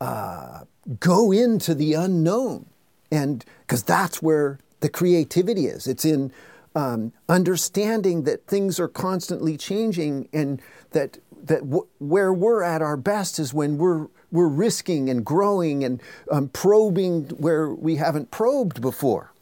uh, 0.00 0.64
go 1.00 1.32
into 1.32 1.74
the 1.74 1.94
unknown 1.94 2.66
and 3.12 3.44
because 3.60 3.82
that's 3.82 4.22
where 4.22 4.58
the 4.80 4.88
creativity 4.88 5.66
is. 5.66 5.86
It's 5.86 6.04
in 6.04 6.32
um, 6.74 7.12
understanding 7.28 8.24
that 8.24 8.46
things 8.46 8.80
are 8.80 8.88
constantly 8.88 9.56
changing, 9.58 10.28
and 10.32 10.60
that 10.90 11.18
that 11.44 11.60
w- 11.60 11.86
where 11.98 12.32
we're 12.32 12.62
at 12.62 12.80
our 12.80 12.96
best 12.96 13.38
is 13.38 13.52
when 13.52 13.76
we're 13.76 14.08
we're 14.32 14.48
risking 14.48 15.10
and 15.10 15.24
growing 15.24 15.84
and 15.84 16.02
um, 16.30 16.48
probing 16.48 17.24
where 17.36 17.68
we 17.68 17.96
haven't 17.96 18.30
probed 18.30 18.80
before, 18.80 19.32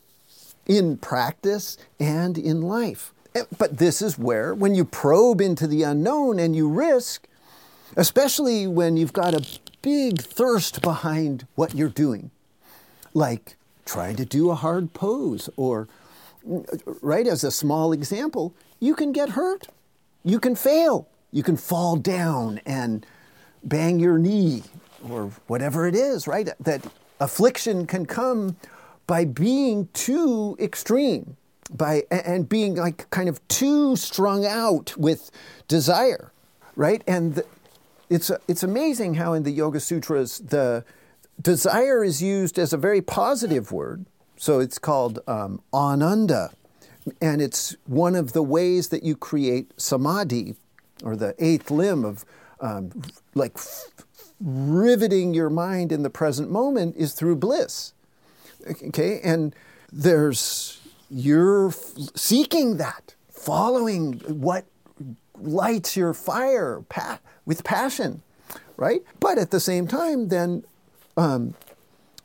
in 0.67 0.97
practice 0.99 1.79
and 2.01 2.37
in 2.37 2.61
life. 2.61 3.15
But 3.59 3.79
this 3.79 4.03
is 4.03 4.19
where, 4.19 4.55
when 4.55 4.75
you 4.75 4.85
probe 4.85 5.41
into 5.41 5.67
the 5.67 5.83
unknown 5.83 6.39
and 6.39 6.57
you 6.57 6.69
risk, 6.69 7.27
especially 7.97 8.67
when 8.67 8.97
you've 8.97 9.13
got 9.13 9.35
a 9.35 9.47
big 9.83 10.21
thirst 10.21 10.83
behind 10.83 11.47
what 11.55 11.75
you're 11.75 11.89
doing, 11.89 12.31
like 13.15 13.57
trying 13.85 14.17
to 14.17 14.25
do 14.25 14.51
a 14.51 14.55
hard 14.55 14.93
pose 14.93 15.49
or 15.57 15.89
right 17.03 17.27
as 17.27 17.45
a 17.45 17.51
small 17.51 17.93
example 17.93 18.55
you 18.81 18.95
can 18.95 19.13
get 19.13 19.31
hurt. 19.31 19.69
You 20.25 20.41
can 20.41 20.57
fail. 20.57 21.07
You 21.33 21.43
can 21.43 21.57
fall 21.57 21.97
down 21.97 22.61
and 22.65 23.05
bang 23.63 24.01
your 24.01 24.19
knee 24.19 24.63
or 25.09 25.31
whatever 25.47 25.87
it 25.87 25.95
is 25.95 26.27
right? 26.27 26.49
That 26.59 26.85
affliction 27.21 27.87
can 27.87 28.07
come 28.07 28.57
by 29.07 29.25
being 29.25 29.89
too 29.93 30.57
extreme 30.59 31.37
by 31.71 32.05
and 32.11 32.49
being 32.49 32.75
like 32.77 33.09
kind 33.11 33.29
of 33.29 33.47
too 33.49 33.97
strung 33.97 34.45
out 34.45 34.97
with 34.97 35.31
desire 35.69 36.33
right 36.75 37.03
and 37.07 37.37
the, 37.37 37.47
it's 38.09 38.31
it's 38.49 38.63
amazing 38.63 39.15
how 39.15 39.33
in 39.33 39.45
the 39.45 39.53
yoga 39.53 39.79
sutras 39.79 40.39
the 40.39 40.85
desire 41.41 42.05
is 42.05 42.23
used 42.23 42.59
as 42.59 42.73
a 42.73 42.77
very 42.77 43.01
positive 43.01 43.73
word. 43.73 44.07
So 44.37 44.61
it's 44.61 44.79
called 44.79 45.21
um, 45.27 45.63
ananda. 45.73 46.51
And 47.21 47.41
it's 47.41 47.77
one 47.87 48.15
of 48.15 48.33
the 48.33 48.43
ways 48.43 48.89
that 48.89 49.03
you 49.03 49.17
create 49.17 49.73
samadhi, 49.81 50.55
or 51.03 51.17
the 51.17 51.35
eighth 51.39 51.71
limb 51.71 52.05
of 52.05 52.25
um, 52.61 52.91
like 53.35 53.53
f- 53.57 53.87
riveting 54.41 55.33
your 55.33 55.49
mind 55.49 55.93
in 55.93 56.03
the 56.03 56.11
present 56.11 56.51
moment, 56.51 56.97
is 56.97 57.15
through 57.15 57.37
bliss. 57.37 57.95
Okay? 58.69 59.21
And 59.23 59.55
there's, 59.91 60.80
you're 61.11 61.73
seeking 62.15 62.77
that, 62.77 63.15
following 63.31 64.15
what 64.21 64.65
lights 65.39 65.97
your 65.97 66.15
fire 66.15 66.83
pa- 66.89 67.19
with 67.45 67.65
passion, 67.65 68.23
right? 68.77 69.03
But 69.19 69.39
at 69.39 69.51
the 69.51 69.61
same 69.61 69.87
time, 69.87 70.29
then 70.29 70.65
um, 71.17 71.55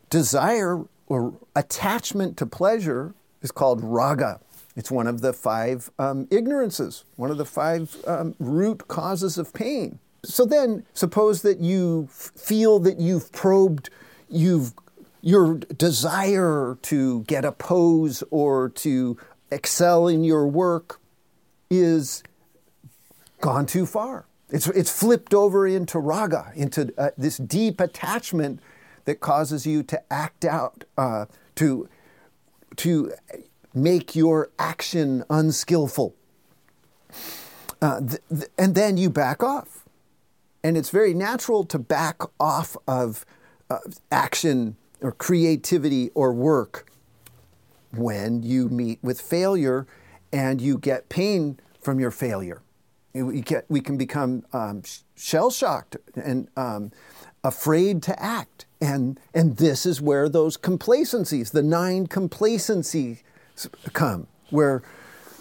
desire 0.09 0.83
or 1.07 1.33
attachment 1.55 2.37
to 2.37 2.45
pleasure 2.45 3.13
is 3.41 3.51
called 3.51 3.83
raga. 3.83 4.39
It's 4.75 4.91
one 4.91 5.07
of 5.07 5.21
the 5.21 5.33
five 5.33 5.89
um, 5.97 6.27
ignorances, 6.31 7.05
one 7.15 7.31
of 7.31 7.37
the 7.37 7.45
five 7.45 7.95
um, 8.05 8.35
root 8.39 8.87
causes 8.87 9.37
of 9.37 9.53
pain. 9.53 9.99
So 10.23 10.45
then, 10.45 10.85
suppose 10.93 11.43
that 11.43 11.59
you 11.59 12.07
f- 12.09 12.31
feel 12.35 12.79
that 12.79 12.99
you've 12.99 13.31
probed, 13.31 13.89
you've 14.29 14.73
your 15.25 15.55
desire 15.55 16.77
to 16.83 17.23
get 17.23 17.43
a 17.43 17.51
pose 17.51 18.23
or 18.29 18.69
to 18.69 19.17
excel 19.49 20.07
in 20.07 20.23
your 20.23 20.47
work 20.47 21.01
is 21.67 22.21
gone 23.41 23.65
too 23.65 23.88
far. 23.88 24.27
It's, 24.51 24.67
it's 24.67 24.91
flipped 24.91 25.33
over 25.33 25.65
into 25.65 25.97
raga, 25.97 26.51
into 26.55 26.93
uh, 26.95 27.09
this 27.17 27.38
deep 27.38 27.81
attachment 27.81 28.59
that 29.05 29.19
causes 29.19 29.65
you 29.65 29.81
to 29.81 30.13
act 30.13 30.45
out, 30.45 30.83
uh, 30.95 31.25
to, 31.55 31.89
to 32.75 33.11
make 33.73 34.15
your 34.15 34.51
action 34.59 35.23
unskillful. 35.27 36.13
Uh, 37.81 37.99
th- 37.99 38.21
th- 38.29 38.51
and 38.59 38.75
then 38.75 38.95
you 38.95 39.09
back 39.09 39.41
off. 39.41 39.85
And 40.63 40.77
it's 40.77 40.91
very 40.91 41.15
natural 41.15 41.63
to 41.65 41.79
back 41.79 42.21
off 42.39 42.77
of 42.88 43.25
action 44.11 44.77
or 45.01 45.12
creativity 45.12 46.10
or 46.13 46.34
work 46.34 46.89
when 47.91 48.43
you 48.43 48.69
meet 48.69 48.99
with 49.01 49.21
failure 49.21 49.88
and 50.31 50.62
you 50.62 50.77
get 50.77 51.10
pain 51.10 51.60
from 51.81 51.99
your 51.99 52.12
failure. 52.12 52.62
We, 53.13 53.41
get, 53.41 53.65
we 53.69 53.79
can 53.79 53.97
become 53.97 54.45
um, 54.51 54.84
shell 55.15 55.49
shocked 55.49 55.95
and 56.15 56.49
um, 56.58 56.91
afraid 57.43 58.03
to 58.03 58.21
act. 58.21 58.65
And, 58.81 59.19
and 59.34 59.55
this 59.55 59.86
is 59.86 60.01
where 60.01 60.27
those 60.27 60.58
complacencies, 60.58 61.51
the 61.51 61.63
nine 61.63 62.08
complacencies 62.08 63.23
come, 63.93 64.27
where 64.49 64.84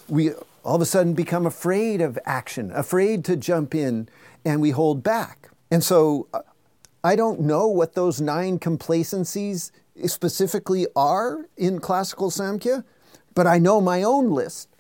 we 0.09 0.33
all 0.63 0.77
of 0.77 0.81
a 0.81 0.87
sudden 0.87 1.15
become 1.15 1.45
afraid 1.47 2.01
of 2.01 2.19
action, 2.25 2.71
afraid 2.73 3.25
to 3.25 3.37
jump 3.37 3.75
in, 3.75 4.09
and 4.45 4.61
we 4.61 4.71
hold 4.71 5.03
back. 5.03 5.51
And 5.71 5.83
so 5.83 6.29
uh, 6.33 6.41
I 7.05 7.17
don't 7.17 7.41
know 7.41 7.69
what 7.69 7.95
those 7.95 8.21
nine 8.21 8.59
complacencies 8.59 9.71
specifically 10.07 10.87
are 10.97 11.47
in 11.57 11.79
classical 11.79 12.31
Samkhya, 12.31 12.83
but 13.35 13.47
I 13.47 13.59
know 13.59 13.83
my 13.83 14.03
own 14.03 14.31
list, 14.31 14.71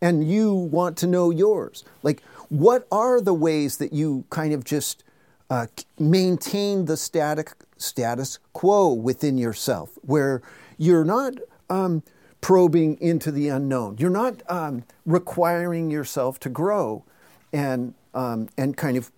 and 0.00 0.28
you 0.28 0.54
want 0.54 0.96
to 0.98 1.06
know 1.06 1.30
yours. 1.30 1.84
Like, 2.02 2.22
what 2.48 2.86
are 2.90 3.20
the 3.20 3.34
ways 3.34 3.76
that 3.76 3.92
you 3.92 4.24
kind 4.30 4.54
of 4.54 4.64
just 4.64 5.04
uh, 5.50 5.66
maintain 5.98 6.86
the 6.86 6.96
static 6.96 7.52
status 7.76 8.38
quo 8.54 8.92
within 8.92 9.36
yourself, 9.36 9.90
where 10.00 10.40
you're 10.78 11.04
not 11.04 11.34
um, 11.68 12.02
probing 12.40 12.98
into 13.00 13.30
the 13.30 13.48
unknown. 13.48 13.96
You're 13.98 14.10
not 14.10 14.42
um, 14.50 14.84
requiring 15.04 15.90
yourself 15.90 16.40
to 16.40 16.48
grow, 16.48 17.04
and 17.52 17.94
um, 18.14 18.48
and 18.56 18.76
kind 18.76 18.96
of 18.96 19.12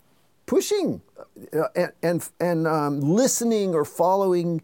pushing 0.46 1.00
and 1.74 1.92
and, 2.02 2.28
and 2.40 2.66
um, 2.66 3.00
listening 3.00 3.74
or 3.74 3.84
following 3.84 4.62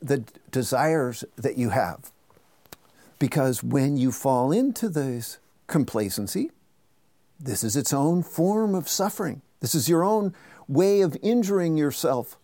the 0.00 0.24
desires 0.50 1.24
that 1.36 1.56
you 1.58 1.70
have. 1.70 2.10
Because 3.18 3.64
when 3.64 3.96
you 3.96 4.12
fall 4.12 4.52
into 4.52 4.88
this 4.88 5.38
complacency, 5.66 6.50
this 7.40 7.64
is 7.64 7.76
its 7.76 7.92
own 7.92 8.22
form 8.22 8.74
of 8.74 8.88
suffering. 8.88 9.42
This 9.60 9.74
is 9.74 9.88
your 9.88 10.04
own 10.04 10.34
way 10.68 11.00
of 11.00 11.16
injuring 11.22 11.76
yourself 11.76 12.38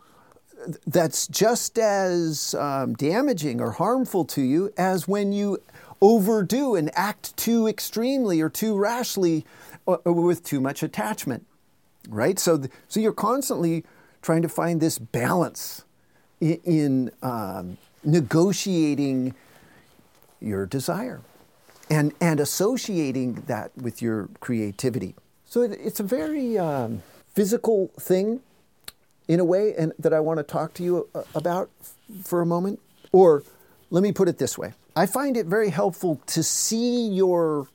that's 0.86 1.26
just 1.28 1.78
as 1.78 2.54
um, 2.54 2.94
damaging 2.94 3.60
or 3.60 3.72
harmful 3.72 4.24
to 4.24 4.40
you 4.40 4.72
as 4.76 5.06
when 5.06 5.32
you 5.32 5.58
overdo 6.00 6.74
and 6.74 6.90
act 6.94 7.36
too 7.36 7.66
extremely 7.66 8.40
or 8.40 8.48
too 8.48 8.76
rashly 8.76 9.44
or, 9.86 10.00
or 10.04 10.12
with 10.12 10.42
too 10.42 10.60
much 10.60 10.82
attachment, 10.82 11.46
right? 12.08 12.38
So, 12.38 12.62
so 12.88 13.00
you're 13.00 13.12
constantly 13.12 13.84
trying 14.22 14.42
to 14.42 14.48
find 14.48 14.80
this 14.80 14.98
balance 14.98 15.84
in, 16.40 16.60
in 16.64 17.10
um, 17.22 17.78
negotiating 18.02 19.34
your 20.40 20.66
desire 20.66 21.20
and, 21.90 22.12
and 22.20 22.40
associating 22.40 23.34
that 23.46 23.76
with 23.76 24.00
your 24.00 24.28
creativity. 24.40 25.14
So 25.44 25.62
it, 25.62 25.72
it's 25.72 26.00
a 26.00 26.04
very 26.04 26.58
um, 26.58 27.02
physical 27.34 27.88
thing 27.98 28.40
in 29.28 29.40
a 29.40 29.44
way 29.44 29.74
and 29.74 29.92
that 29.98 30.12
I 30.12 30.20
want 30.20 30.38
to 30.38 30.42
talk 30.42 30.74
to 30.74 30.82
you 30.82 31.08
uh, 31.14 31.22
about 31.34 31.70
for 32.24 32.40
a 32.40 32.46
moment? 32.46 32.80
Or 33.12 33.42
let 33.90 34.02
me 34.02 34.12
put 34.12 34.28
it 34.28 34.38
this 34.38 34.58
way. 34.58 34.72
I 34.96 35.06
find 35.06 35.36
it 35.36 35.46
very 35.46 35.70
helpful 35.70 36.20
to 36.26 36.42
see 36.42 37.08
your 37.08 37.68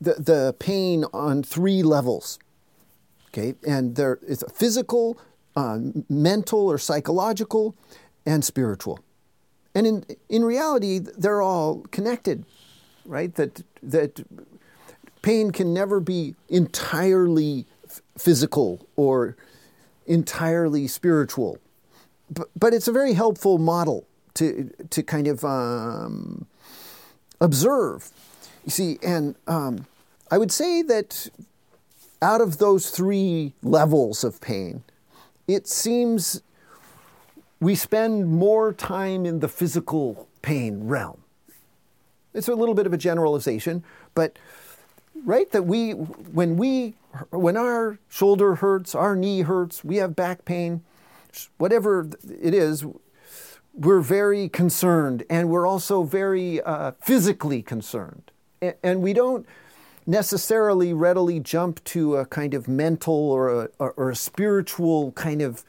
the, 0.00 0.14
the 0.14 0.56
pain 0.58 1.04
on 1.12 1.42
three 1.42 1.82
levels. 1.82 2.38
Okay, 3.32 3.54
and 3.66 3.96
there 3.96 4.18
is 4.26 4.42
a 4.42 4.50
physical, 4.50 5.18
uh, 5.56 5.78
mental 6.08 6.68
or 6.68 6.78
psychological, 6.78 7.74
and 8.26 8.44
spiritual. 8.44 9.00
And 9.74 9.86
in 9.86 10.04
in 10.28 10.44
reality, 10.44 10.98
they're 10.98 11.40
all 11.40 11.80
connected, 11.90 12.44
right? 13.06 13.34
That 13.34 13.62
that 13.82 14.22
pain 15.22 15.50
can 15.50 15.72
never 15.72 16.00
be 16.00 16.34
entirely 16.48 17.66
physical 18.18 18.86
or 18.96 19.36
entirely 20.06 20.86
spiritual. 20.88 21.58
But, 22.30 22.48
but 22.58 22.74
it's 22.74 22.88
a 22.88 22.92
very 22.92 23.14
helpful 23.14 23.58
model 23.58 24.06
to, 24.34 24.70
to 24.90 25.02
kind 25.02 25.26
of 25.28 25.44
um, 25.44 26.46
observe. 27.40 28.10
You 28.64 28.70
see, 28.70 28.98
and 29.02 29.34
um, 29.46 29.86
I 30.30 30.38
would 30.38 30.52
say 30.52 30.82
that 30.82 31.28
out 32.22 32.40
of 32.40 32.58
those 32.58 32.90
three 32.90 33.52
levels 33.62 34.24
of 34.24 34.40
pain, 34.40 34.84
it 35.48 35.66
seems 35.66 36.40
we 37.60 37.74
spend 37.74 38.28
more 38.28 38.72
time 38.72 39.26
in 39.26 39.40
the 39.40 39.48
physical 39.48 40.28
pain 40.40 40.86
realm. 40.86 41.20
It's 42.32 42.48
a 42.48 42.54
little 42.54 42.74
bit 42.74 42.86
of 42.86 42.92
a 42.92 42.98
generalization, 42.98 43.84
but 44.14 44.38
right 45.24 45.50
that 45.50 45.64
we 45.64 45.92
when 45.92 46.56
we 46.56 46.94
when 47.30 47.56
our 47.56 47.98
shoulder 48.08 48.54
hurts, 48.56 48.94
our 48.94 49.14
knee 49.14 49.42
hurts, 49.42 49.84
we 49.84 49.96
have 49.96 50.16
back 50.16 50.44
pain, 50.44 50.82
whatever 51.58 52.08
it 52.40 52.54
is, 52.54 52.86
we're 53.74 54.00
very 54.00 54.48
concerned 54.48 55.24
and 55.28 55.50
we're 55.50 55.66
also 55.66 56.04
very 56.04 56.62
uh, 56.62 56.92
physically 57.00 57.62
concerned. 57.62 58.30
And 58.82 59.02
we 59.02 59.12
don't 59.12 59.44
necessarily 60.06 60.92
readily 60.92 61.40
jump 61.40 61.82
to 61.84 62.16
a 62.16 62.26
kind 62.26 62.54
of 62.54 62.68
mental 62.68 63.14
or 63.14 63.62
a, 63.62 63.68
or 63.78 64.10
a 64.10 64.16
spiritual 64.16 65.12
kind 65.12 65.42
of 65.42 65.64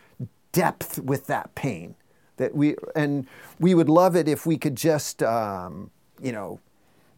depth 0.51 0.99
with 0.99 1.27
that 1.27 1.53
pain. 1.55 1.95
That 2.37 2.55
we, 2.55 2.75
and 2.95 3.27
we 3.59 3.75
would 3.75 3.89
love 3.89 4.15
it 4.15 4.27
if 4.27 4.45
we 4.45 4.57
could 4.57 4.75
just, 4.75 5.21
um, 5.21 5.91
you 6.21 6.31
know, 6.31 6.59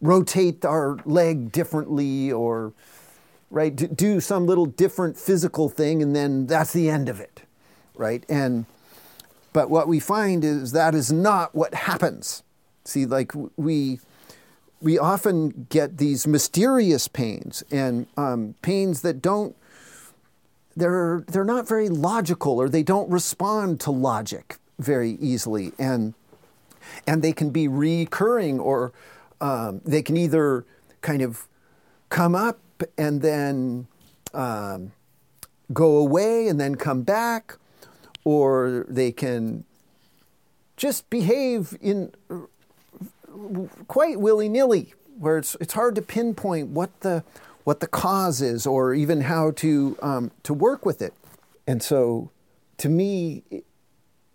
rotate 0.00 0.64
our 0.64 0.98
leg 1.04 1.52
differently 1.52 2.30
or 2.30 2.72
right 3.50 3.96
do 3.96 4.20
some 4.20 4.46
little 4.46 4.66
different 4.66 5.16
physical 5.16 5.68
thing 5.68 6.02
and 6.02 6.14
then 6.14 6.46
that's 6.46 6.72
the 6.72 6.90
end 6.90 7.08
of 7.08 7.20
it 7.20 7.42
right 7.94 8.24
and 8.28 8.66
but 9.52 9.70
what 9.70 9.88
we 9.88 9.98
find 9.98 10.44
is 10.44 10.72
that 10.72 10.94
is 10.94 11.12
not 11.12 11.54
what 11.54 11.72
happens 11.72 12.42
see 12.84 13.06
like 13.06 13.32
we 13.56 13.98
we 14.80 14.98
often 14.98 15.66
get 15.70 15.98
these 15.98 16.26
mysterious 16.26 17.08
pains 17.08 17.62
and 17.70 18.06
um, 18.16 18.54
pains 18.62 19.02
that 19.02 19.22
don't 19.22 19.56
they're 20.76 21.24
they're 21.26 21.44
not 21.44 21.66
very 21.66 21.88
logical 21.88 22.60
or 22.60 22.68
they 22.68 22.82
don't 22.82 23.10
respond 23.10 23.80
to 23.80 23.90
logic 23.90 24.58
very 24.78 25.12
easily. 25.12 25.72
And 25.78 26.14
and 27.06 27.22
they 27.22 27.32
can 27.32 27.50
be 27.50 27.66
recurring 27.66 28.60
or 28.60 28.92
um, 29.40 29.80
they 29.84 30.02
can 30.02 30.16
either 30.16 30.64
kind 31.00 31.22
of 31.22 31.48
come 32.08 32.34
up 32.34 32.60
and 32.96 33.22
then 33.22 33.86
um, 34.34 34.92
go 35.72 35.96
away 35.96 36.48
and 36.48 36.60
then 36.60 36.76
come 36.76 37.02
back, 37.02 37.56
or 38.24 38.86
they 38.88 39.12
can 39.12 39.64
just 40.76 41.08
behave 41.10 41.76
in 41.80 42.12
quite 43.88 44.20
willy 44.20 44.48
nilly, 44.48 44.94
where 45.18 45.38
it's 45.38 45.56
it's 45.60 45.74
hard 45.74 45.94
to 45.96 46.02
pinpoint 46.02 46.68
what 46.68 47.00
the 47.00 47.24
what 47.64 47.80
the 47.80 47.86
cause 47.86 48.40
is, 48.40 48.66
or 48.66 48.94
even 48.94 49.22
how 49.22 49.50
to 49.52 49.96
um, 50.02 50.30
to 50.42 50.54
work 50.54 50.86
with 50.86 51.02
it. 51.02 51.14
And 51.66 51.82
so, 51.82 52.30
to 52.78 52.88
me, 52.88 53.42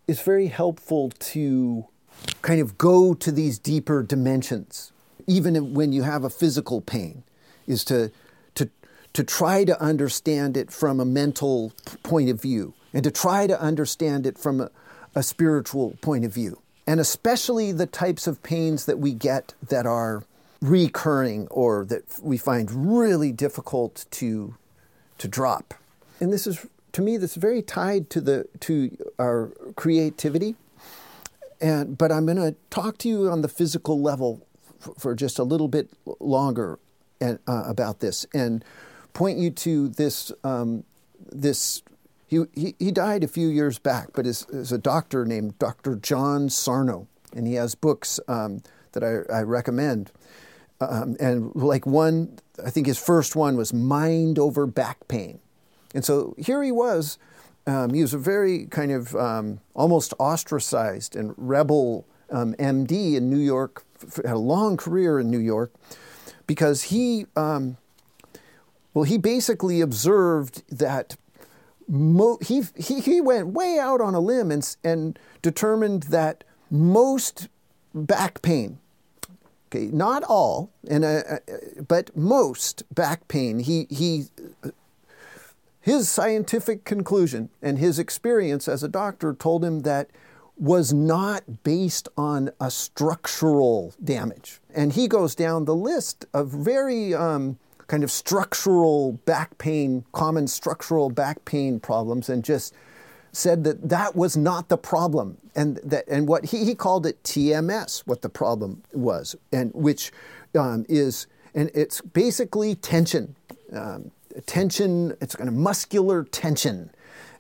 it's 0.08 0.22
very 0.22 0.48
helpful 0.48 1.12
to 1.20 1.86
kind 2.42 2.62
of 2.62 2.78
go 2.78 3.14
to 3.14 3.32
these 3.32 3.58
deeper 3.58 4.04
dimensions, 4.04 4.92
even 5.28 5.74
when 5.74 5.94
you 5.94 6.04
have 6.04 6.24
a 6.24 6.30
physical 6.30 6.82
pain, 6.82 7.24
is 7.68 7.84
to 7.86 8.12
to 8.56 8.70
to 9.14 9.24
try 9.24 9.64
to 9.64 9.82
understand 9.82 10.58
it 10.58 10.72
from 10.72 11.00
a 11.00 11.06
mental 11.06 11.74
point 12.04 12.30
of 12.30 12.42
view 12.42 12.74
and 12.94 13.04
to 13.04 13.12
try 13.12 13.48
to 13.48 13.60
understand 13.62 14.26
it 14.26 14.38
from 14.38 14.62
a, 14.62 14.70
a 15.16 15.24
spiritual 15.24 15.98
point 16.02 16.26
of 16.26 16.34
view. 16.34 16.62
And 16.92 17.00
especially 17.00 17.72
the 17.72 17.86
types 17.86 18.28
of 18.28 18.44
pains 18.44 18.86
that 18.86 19.00
we 19.00 19.14
get 19.14 19.54
that 19.70 19.86
are 19.86 20.26
recurring 20.60 21.48
or 21.48 21.86
that 21.86 22.04
we 22.22 22.38
find 22.38 22.70
really 23.00 23.32
difficult 23.32 24.04
to, 24.12 24.56
to 25.18 25.28
drop. 25.30 25.74
And 26.20 26.34
this 26.34 26.46
is, 26.46 26.68
to 26.92 27.02
me, 27.02 27.16
this 27.16 27.32
is 27.32 27.38
very 27.38 27.62
tied 27.62 28.10
to, 28.10 28.20
the, 28.20 28.46
to 28.60 28.98
our 29.18 29.54
creativity. 29.78 30.56
And, 31.62 31.98
but 31.98 32.12
I'm 32.12 32.26
going 32.26 32.36
to 32.36 32.56
talk 32.70 32.98
to 32.98 33.08
you 33.08 33.30
on 33.30 33.42
the 33.42 33.48
physical 33.48 34.02
level 34.02 34.46
for, 35.00 35.16
just 35.16 35.40
a 35.40 35.44
little 35.44 35.70
bit 35.70 35.90
longer 36.20 36.78
and, 37.22 37.40
uh, 37.48 37.64
about 37.68 38.02
this. 38.02 38.26
And 38.34 38.66
point 39.14 39.38
you 39.38 39.50
to 39.52 39.88
this 39.88 40.34
um, 40.44 40.84
this. 41.32 41.84
He, 42.32 42.76
he, 42.80 42.92
died 42.92 43.26
a 43.26 43.28
few 43.28 43.50
years 43.50 43.78
back, 43.78 44.12
but 44.14 44.26
is, 44.26 44.48
is 44.52 44.72
a 44.72 44.78
doctor 44.78 45.26
named 45.26 45.60
Dr. 45.60 45.98
John 45.98 46.48
Sarno, 46.48 47.10
and 47.36 47.46
he 47.46 47.56
has 47.56 47.76
books 47.76 48.22
um, 48.30 48.64
that 48.94 49.04
I, 49.04 49.40
I 49.40 49.42
recommend. 49.42 50.12
Um, 50.80 51.18
and 51.20 51.54
like 51.54 51.86
one, 51.86 52.40
I 52.66 52.70
think 52.70 52.88
his 52.88 52.98
first 52.98 53.36
one 53.36 53.58
was 53.58 53.74
Mind 53.74 54.40
Over 54.40 54.66
Back 54.66 55.10
Pain. 55.10 55.42
And 55.94 56.06
so 56.06 56.34
here 56.38 56.64
he 56.64 56.72
was. 56.72 57.18
Um, 57.68 57.94
he 57.94 58.02
was 58.02 58.14
a 58.14 58.18
very 58.18 58.66
kind 58.68 58.94
of 58.94 59.14
um, 59.14 59.60
almost 59.74 60.14
ostracized 60.18 61.18
and 61.18 61.34
rebel 61.36 62.08
um, 62.30 62.54
MD 62.54 63.16
in 63.16 63.30
New 63.30 63.40
York, 63.40 63.84
had 64.16 64.28
a 64.28 64.38
long 64.38 64.78
career 64.78 65.20
in 65.20 65.30
New 65.30 65.38
York, 65.38 65.74
because 66.48 66.84
he 66.84 67.26
um, 67.36 67.76
well, 68.94 69.04
he 69.04 69.18
basically 69.18 69.82
observed 69.82 70.64
that 70.70 71.16
mo- 71.92 72.40
he, 72.42 72.64
he, 72.78 73.02
he 73.02 73.22
went 73.22 73.50
way 73.50 73.78
out 73.78 74.02
on 74.02 74.16
a 74.16 74.20
limb 74.20 74.50
and, 74.50 74.76
and 74.84 75.20
determined 75.42 76.04
that 76.04 76.44
most 76.72 77.50
back 77.94 78.42
pain, 78.42 78.80
okay, 79.68 79.88
not 79.88 80.24
all, 80.24 80.72
and, 80.88 81.04
uh, 81.04 81.22
uh, 81.30 81.38
but 81.88 82.16
most 82.16 82.84
back 82.96 83.28
pain, 83.28 83.60
he, 83.60 83.88
he, 83.90 84.26
his 85.82 86.10
scientific 86.10 86.86
conclusion 86.86 87.50
and 87.62 87.78
his 87.78 88.00
experience 88.00 88.68
as 88.68 88.84
a 88.84 88.88
doctor 88.88 89.34
told 89.34 89.66
him 89.66 89.82
that 89.82 90.10
was 90.58 90.94
not 90.94 91.64
based 91.64 92.08
on 92.16 92.52
a 92.60 92.70
structural 92.70 93.94
damage. 94.02 94.62
And 94.74 94.94
he 94.94 95.08
goes 95.08 95.34
down 95.36 95.66
the 95.66 95.76
list 95.76 96.26
of 96.34 96.50
very 96.50 97.14
um, 97.16 97.58
kind 97.92 98.06
of 98.06 98.12
structural 98.12 99.12
back 99.26 99.58
pain, 99.58 100.06
common 100.14 100.48
structural 100.48 101.10
back 101.10 101.44
pain 101.44 101.78
problems, 101.78 102.30
and 102.30 102.42
just 102.42 102.74
said 103.34 103.66
that 103.66 103.90
that 103.90 104.16
was 104.16 104.38
not 104.38 104.70
the 104.70 104.78
problem, 104.78 105.38
and 105.56 105.76
that 105.84 106.08
and 106.08 106.26
what 106.26 106.46
he, 106.46 106.64
he 106.64 106.74
called 106.74 107.06
it 107.06 107.22
TMS, 107.24 108.00
what 108.08 108.22
the 108.22 108.30
problem 108.30 108.82
was, 108.94 109.36
and 109.52 109.74
which 109.74 110.14
um, 110.58 110.86
is 110.88 111.28
and 111.54 111.70
it's 111.74 112.00
basically 112.00 112.76
tension, 112.76 113.36
um, 113.74 114.12
tension. 114.46 115.14
It's 115.20 115.36
kind 115.36 115.50
of 115.50 115.56
muscular 115.56 116.24
tension 116.24 116.92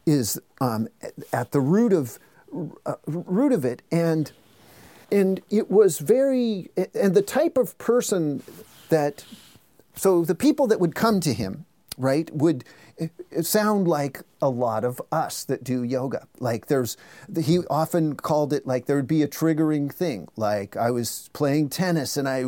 is 0.06 0.38
um, 0.60 0.90
at 1.32 1.54
the 1.54 1.62
root 1.62 1.94
of 1.94 2.20
uh, 2.86 2.96
root 3.08 3.54
of 3.54 3.64
it, 3.64 3.84
and 3.90 4.34
and 5.14 5.40
it 5.50 5.72
was 5.72 6.00
very 6.00 6.72
and 6.94 7.16
the 7.16 7.22
type 7.22 7.58
of 7.58 7.78
person 7.78 8.44
that 8.90 9.24
so 9.96 10.24
the 10.24 10.36
people 10.36 10.68
that 10.68 10.80
would 10.80 10.96
come 10.96 11.20
to 11.22 11.34
him, 11.34 11.66
right, 11.98 12.34
would 12.34 12.64
sound 13.42 13.88
like 13.88 14.22
a 14.42 14.50
lot 14.50 14.84
of 14.84 15.02
us 15.12 15.44
that 15.46 15.64
do 15.64 15.84
yoga. 15.84 16.28
Like 16.40 16.68
there's, 16.68 16.98
he 17.40 17.60
often 17.70 18.16
called 18.16 18.54
it 18.54 18.68
like 18.68 18.86
there 18.86 18.96
would 18.96 19.08
be 19.08 19.24
a 19.24 19.28
triggering 19.28 19.92
thing. 19.92 20.28
Like 20.36 20.78
I 20.78 20.92
was 20.92 21.30
playing 21.34 21.70
tennis 21.70 22.18
and 22.18 22.28
I 22.28 22.46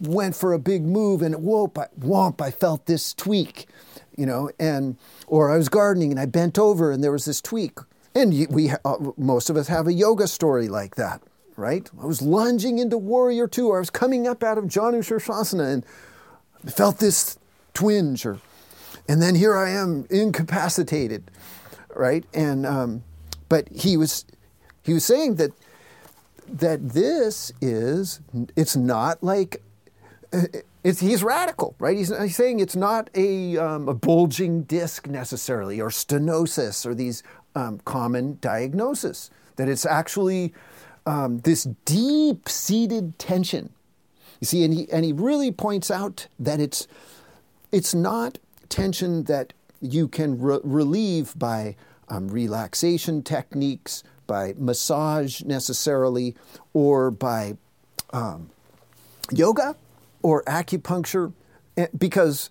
went 0.00 0.36
for 0.36 0.52
a 0.52 0.58
big 0.58 0.82
move 0.82 1.22
and 1.22 1.34
whoop, 1.42 1.78
I, 1.78 1.86
whomp, 1.98 2.40
I 2.40 2.50
felt 2.50 2.86
this 2.86 3.14
tweak, 3.14 3.66
you 4.16 4.26
know, 4.26 4.50
and, 4.58 4.96
or 5.26 5.50
I 5.50 5.56
was 5.56 5.68
gardening 5.68 6.10
and 6.10 6.20
I 6.20 6.26
bent 6.26 6.58
over 6.58 6.92
and 6.92 7.02
there 7.02 7.12
was 7.12 7.24
this 7.24 7.40
tweak. 7.40 7.78
And 8.14 8.46
we, 8.50 8.70
uh, 8.84 8.96
most 9.16 9.50
of 9.50 9.56
us 9.56 9.68
have 9.68 9.86
a 9.86 9.92
yoga 9.92 10.28
story 10.28 10.68
like 10.68 10.94
that, 10.96 11.22
right? 11.56 11.90
I 12.00 12.06
was 12.06 12.22
lunging 12.22 12.78
into 12.78 12.96
warrior 12.96 13.48
two, 13.48 13.68
or 13.68 13.76
I 13.76 13.80
was 13.80 13.90
coming 13.90 14.28
up 14.28 14.44
out 14.44 14.56
of 14.56 14.64
Janu 14.64 14.98
Sirsasana 14.98 15.72
and 15.72 15.86
felt 16.66 16.98
this 16.98 17.38
twinge, 17.72 18.24
or, 18.26 18.38
and 19.08 19.20
then 19.20 19.34
here 19.34 19.56
I 19.56 19.70
am 19.70 20.06
incapacitated, 20.10 21.30
right? 21.94 22.24
And 22.32 22.66
um, 22.66 23.04
but 23.48 23.68
he 23.68 23.96
was 23.96 24.24
he 24.82 24.92
was 24.92 25.04
saying 25.04 25.36
that 25.36 25.52
that 26.48 26.90
this 26.90 27.52
is 27.60 28.20
it's 28.56 28.76
not 28.76 29.22
like 29.22 29.62
it's, 30.84 31.00
he's 31.00 31.22
radical, 31.22 31.74
right? 31.78 31.96
He's, 31.96 32.16
he's 32.16 32.36
saying 32.36 32.60
it's 32.60 32.76
not 32.76 33.08
a, 33.14 33.56
um, 33.56 33.88
a, 33.88 33.94
bulging 33.94 34.62
disc 34.64 35.06
necessarily, 35.06 35.80
or 35.80 35.88
stenosis, 35.88 36.84
or 36.84 36.94
these 36.94 37.22
um, 37.54 37.80
common 37.84 38.38
diagnoses. 38.40 39.30
That 39.56 39.68
it's 39.68 39.86
actually 39.86 40.52
um, 41.06 41.38
this 41.38 41.64
deep 41.84 42.48
seated 42.48 43.18
tension. 43.18 43.70
You 44.44 44.46
see, 44.46 44.62
and 44.62 44.74
he, 44.74 44.92
and 44.92 45.06
he 45.06 45.12
really 45.14 45.50
points 45.50 45.90
out 45.90 46.26
that 46.38 46.60
it's, 46.60 46.86
it's 47.72 47.94
not 47.94 48.36
tension 48.68 49.24
that 49.24 49.54
you 49.80 50.06
can 50.06 50.38
re- 50.38 50.60
relieve 50.62 51.32
by 51.38 51.76
um, 52.10 52.28
relaxation 52.28 53.22
techniques, 53.22 54.02
by 54.26 54.52
massage 54.58 55.42
necessarily, 55.44 56.36
or 56.74 57.10
by 57.10 57.56
um, 58.12 58.50
yoga 59.32 59.76
or 60.20 60.42
acupuncture, 60.42 61.32
eh, 61.78 61.86
because, 61.96 62.50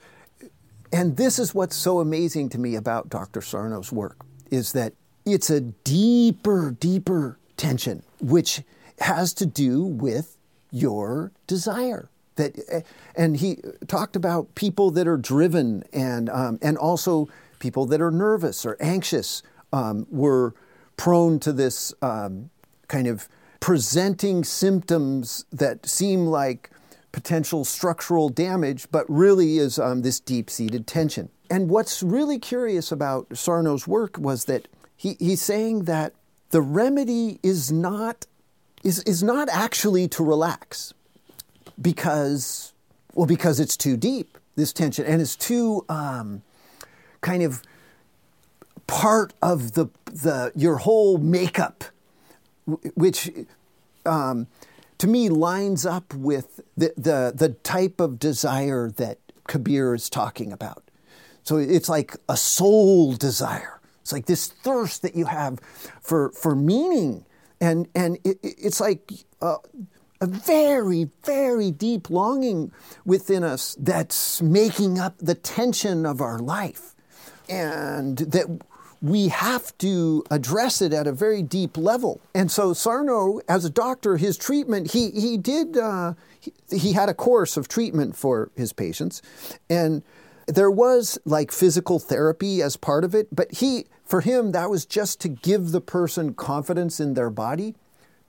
and 0.91 1.15
this 1.15 1.38
is 1.38 1.53
what's 1.53 1.75
so 1.75 1.99
amazing 1.99 2.49
to 2.49 2.58
me 2.58 2.73
about 2.73 3.08
Dr. 3.08 3.39
Sarno's 3.39 3.91
work, 3.91 4.25
is 4.49 4.71
that 4.71 4.93
it's 5.27 5.51
a 5.51 5.62
deeper, 5.62 6.71
deeper 6.71 7.38
tension, 7.56 8.01
which 8.19 8.63
has 8.97 9.32
to 9.36 9.45
do 9.45 9.84
with 9.84 10.38
your 10.74 11.32
desire. 11.48 12.10
That, 12.36 12.60
eh, 12.68 12.82
and 13.16 13.38
he 13.38 13.60
talked 13.88 14.16
about 14.16 14.56
people 14.56 14.92
that 14.92 15.08
are 15.08 15.18
driven 15.18 15.84
and, 15.94 16.30
um, 16.30 16.60
and 16.62 16.78
also 16.78 17.30
people 17.60 17.86
that 17.86 18.02
are 18.02 18.12
nervous 18.12 18.66
or 18.66 18.76
anxious 18.82 19.44
um, 19.72 20.08
were 20.10 20.54
prone 20.98 21.40
to 21.40 21.54
this 21.54 21.94
um, 22.02 22.50
kind 22.88 23.08
of 23.08 23.30
presenting 23.60 24.44
symptoms 24.44 25.46
that 25.52 25.86
seem 25.86 26.26
like 26.26 26.70
potential 27.12 27.64
structural 27.64 28.28
damage, 28.28 28.88
but 28.92 29.06
really 29.08 29.58
is 29.58 29.80
um, 29.80 30.02
this 30.02 30.20
deep 30.20 30.50
seated 30.50 30.86
tension. 30.88 31.30
And 31.50 31.70
what's 31.70 32.02
really 32.04 32.40
curious 32.40 32.92
about 32.92 33.30
Sarno's 33.30 33.88
work 33.88 34.18
was 34.18 34.46
that 34.46 34.68
he, 34.98 35.16
he's 35.20 35.42
saying 35.42 35.84
that 35.84 36.14
the 36.50 36.62
remedy 36.62 37.40
is 37.44 37.72
not, 37.72 38.26
is, 38.84 39.00
is 39.04 39.24
not 39.24 39.50
actually 39.50 40.08
to 40.10 40.24
relax 40.24 40.93
because, 41.82 42.74
well, 43.13 43.26
because 43.26 43.60
it's 43.60 43.78
too 43.78 43.98
deep, 43.98 44.38
this 44.56 44.74
tension, 44.74 45.06
and 45.06 45.22
it's 45.22 45.36
too 45.36 45.86
um, 45.89 46.41
kind 47.22 47.43
of 47.43 47.62
part 48.88 49.34
of 49.41 49.74
the, 49.74 49.88
the, 50.06 50.52
your 50.56 50.78
whole 50.78 51.17
makeup, 51.17 51.86
which 52.93 53.32
um, 54.06 54.48
to 54.98 55.08
me 55.08 55.30
lines 55.30 55.86
up 55.86 56.13
with 56.13 56.62
the, 56.78 56.93
the, 56.96 57.34
the 57.36 57.50
type 57.63 58.00
of 58.00 58.19
desire 58.19 58.89
that 58.91 59.17
Kabir 59.48 59.93
is 59.93 60.10
talking 60.10 60.52
about. 60.52 60.84
So 61.43 61.58
it's 61.58 61.89
like 61.89 62.15
a 62.30 62.38
soul 62.38 63.13
desire. 63.13 63.82
It's 64.02 64.13
like 64.13 64.26
this 64.26 64.48
thirst 64.48 65.02
that 65.02 65.15
you 65.15 65.26
have 65.26 65.60
for, 66.02 66.32
for 66.32 66.56
meaning. 66.56 67.26
And, 67.60 67.88
and 67.96 68.18
it, 68.24 68.39
it's 68.44 68.80
like 68.80 69.12
a, 69.42 69.56
a 70.22 70.28
very, 70.28 71.10
very 71.24 71.72
deep 71.72 72.10
longing 72.10 72.72
within 73.06 73.44
us 73.44 73.76
that's 73.80 74.42
making 74.42 75.00
up 75.00 75.18
the 75.20 75.36
tension 75.36 76.06
of 76.06 76.22
our 76.22 76.39
life. 76.39 76.96
And 77.50 78.18
that 78.18 78.62
we 79.02 79.28
have 79.28 79.78
to 79.80 80.24
address 80.32 80.82
it 80.82 80.94
at 80.94 81.08
a 81.08 81.12
very 81.12 81.44
deep 81.44 81.78
level. 81.78 82.22
And 82.34 82.50
so 82.50 82.72
Sarno, 82.72 83.42
as 83.50 83.66
a 83.66 83.70
doctor, 83.70 84.16
his 84.16 84.38
treatment, 84.38 84.92
he, 84.92 85.12
he 85.12 85.38
did, 85.38 85.76
uh, 85.76 86.13
he, 86.39 86.54
he 86.72 86.94
had 86.94 87.10
a 87.10 87.13
course 87.13 87.58
of 87.58 87.68
treatment 87.68 88.16
for 88.16 88.50
his 88.56 88.72
patients. 88.72 89.22
And 89.70 90.04
there 90.47 90.71
was 90.71 91.17
like 91.25 91.51
physical 91.51 91.99
therapy 91.99 92.62
as 92.62 92.77
part 92.77 93.03
of 93.03 93.15
it, 93.15 93.27
but 93.32 93.51
he, 93.51 93.86
for 94.03 94.21
him, 94.21 94.51
that 94.51 94.69
was 94.69 94.86
just 94.86 95.21
to 95.21 95.29
give 95.29 95.71
the 95.71 95.82
person 95.82 96.34
confidence 96.34 96.99
in 96.99 97.13
their 97.13 97.29
body. 97.29 97.75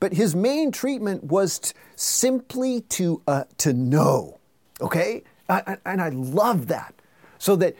But 0.01 0.15
his 0.15 0.35
main 0.35 0.71
treatment 0.71 1.25
was 1.25 1.59
t- 1.59 1.73
simply 1.97 2.83
to, 2.83 3.23
uh, 3.27 3.45
to 3.59 3.73
know, 3.73 4.39
okay? 4.81 5.23
I, 5.49 5.77
and 5.85 6.01
I 6.01 6.11
love 6.11 6.67
that. 6.69 6.95
So 7.39 7.57
that 7.57 7.77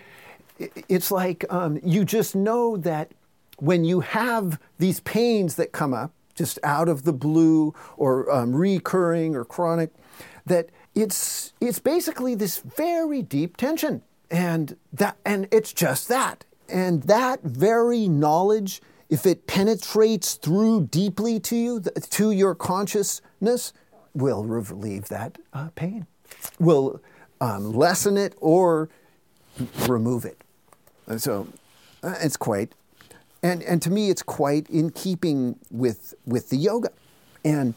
it's 0.89 1.11
like 1.11 1.45
um, 1.53 1.81
you 1.83 2.05
just 2.05 2.35
know 2.35 2.77
that 2.79 3.13
when 3.59 3.85
you 3.85 4.01
have 4.01 4.61
these 4.79 5.01
pains 5.01 5.57
that 5.57 5.73
come 5.73 5.95
up 5.95 6.13
just 6.35 6.59
out 6.63 6.89
of 6.89 7.05
the 7.05 7.13
blue 7.13 7.75
or 7.97 8.31
um, 8.31 8.55
recurring 8.55 9.35
or 9.37 9.45
chronic, 9.45 9.91
that 10.47 10.71
it's 10.95 11.53
it's 11.61 11.79
basically 11.79 12.35
this 12.35 12.59
very 12.59 13.23
deep 13.23 13.57
tension, 13.57 14.03
and 14.31 14.77
that 14.93 15.17
and 15.25 15.49
it's 15.51 15.73
just 15.73 16.09
that, 16.09 16.45
and 16.69 17.03
that 17.05 17.43
very 17.43 18.09
knowledge, 18.09 18.81
if 19.11 19.27
it 19.27 19.47
penetrates 19.47 20.35
through 20.35 20.87
deeply 20.87 21.39
to 21.41 21.57
you, 21.57 21.81
to 21.81 22.31
your 22.31 22.55
consciousness, 22.55 23.73
will 24.15 24.45
relieve 24.45 25.09
that 25.09 25.39
uh, 25.53 25.69
pain, 25.75 26.07
will 26.59 27.01
um, 27.41 27.73
lessen 27.73 28.17
it 28.17 28.35
or 28.41 28.89
remove 29.87 30.25
it. 30.25 30.43
So 31.19 31.47
uh, 32.03 32.15
it's 32.21 32.37
quite, 32.37 32.75
and, 33.43 33.63
and 33.63 33.83
to 33.83 33.91
me, 33.91 34.11
it's 34.11 34.23
quite 34.23 34.69
in 34.71 34.91
keeping 34.91 35.59
with, 35.71 36.15
with 36.25 36.49
the 36.49 36.57
yoga. 36.57 36.91
And 37.45 37.75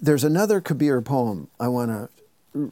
there's 0.00 0.24
another 0.24 0.60
Kabir 0.60 1.02
poem 1.02 1.48
I 1.58 1.68
want 1.68 1.90
to 1.90 2.08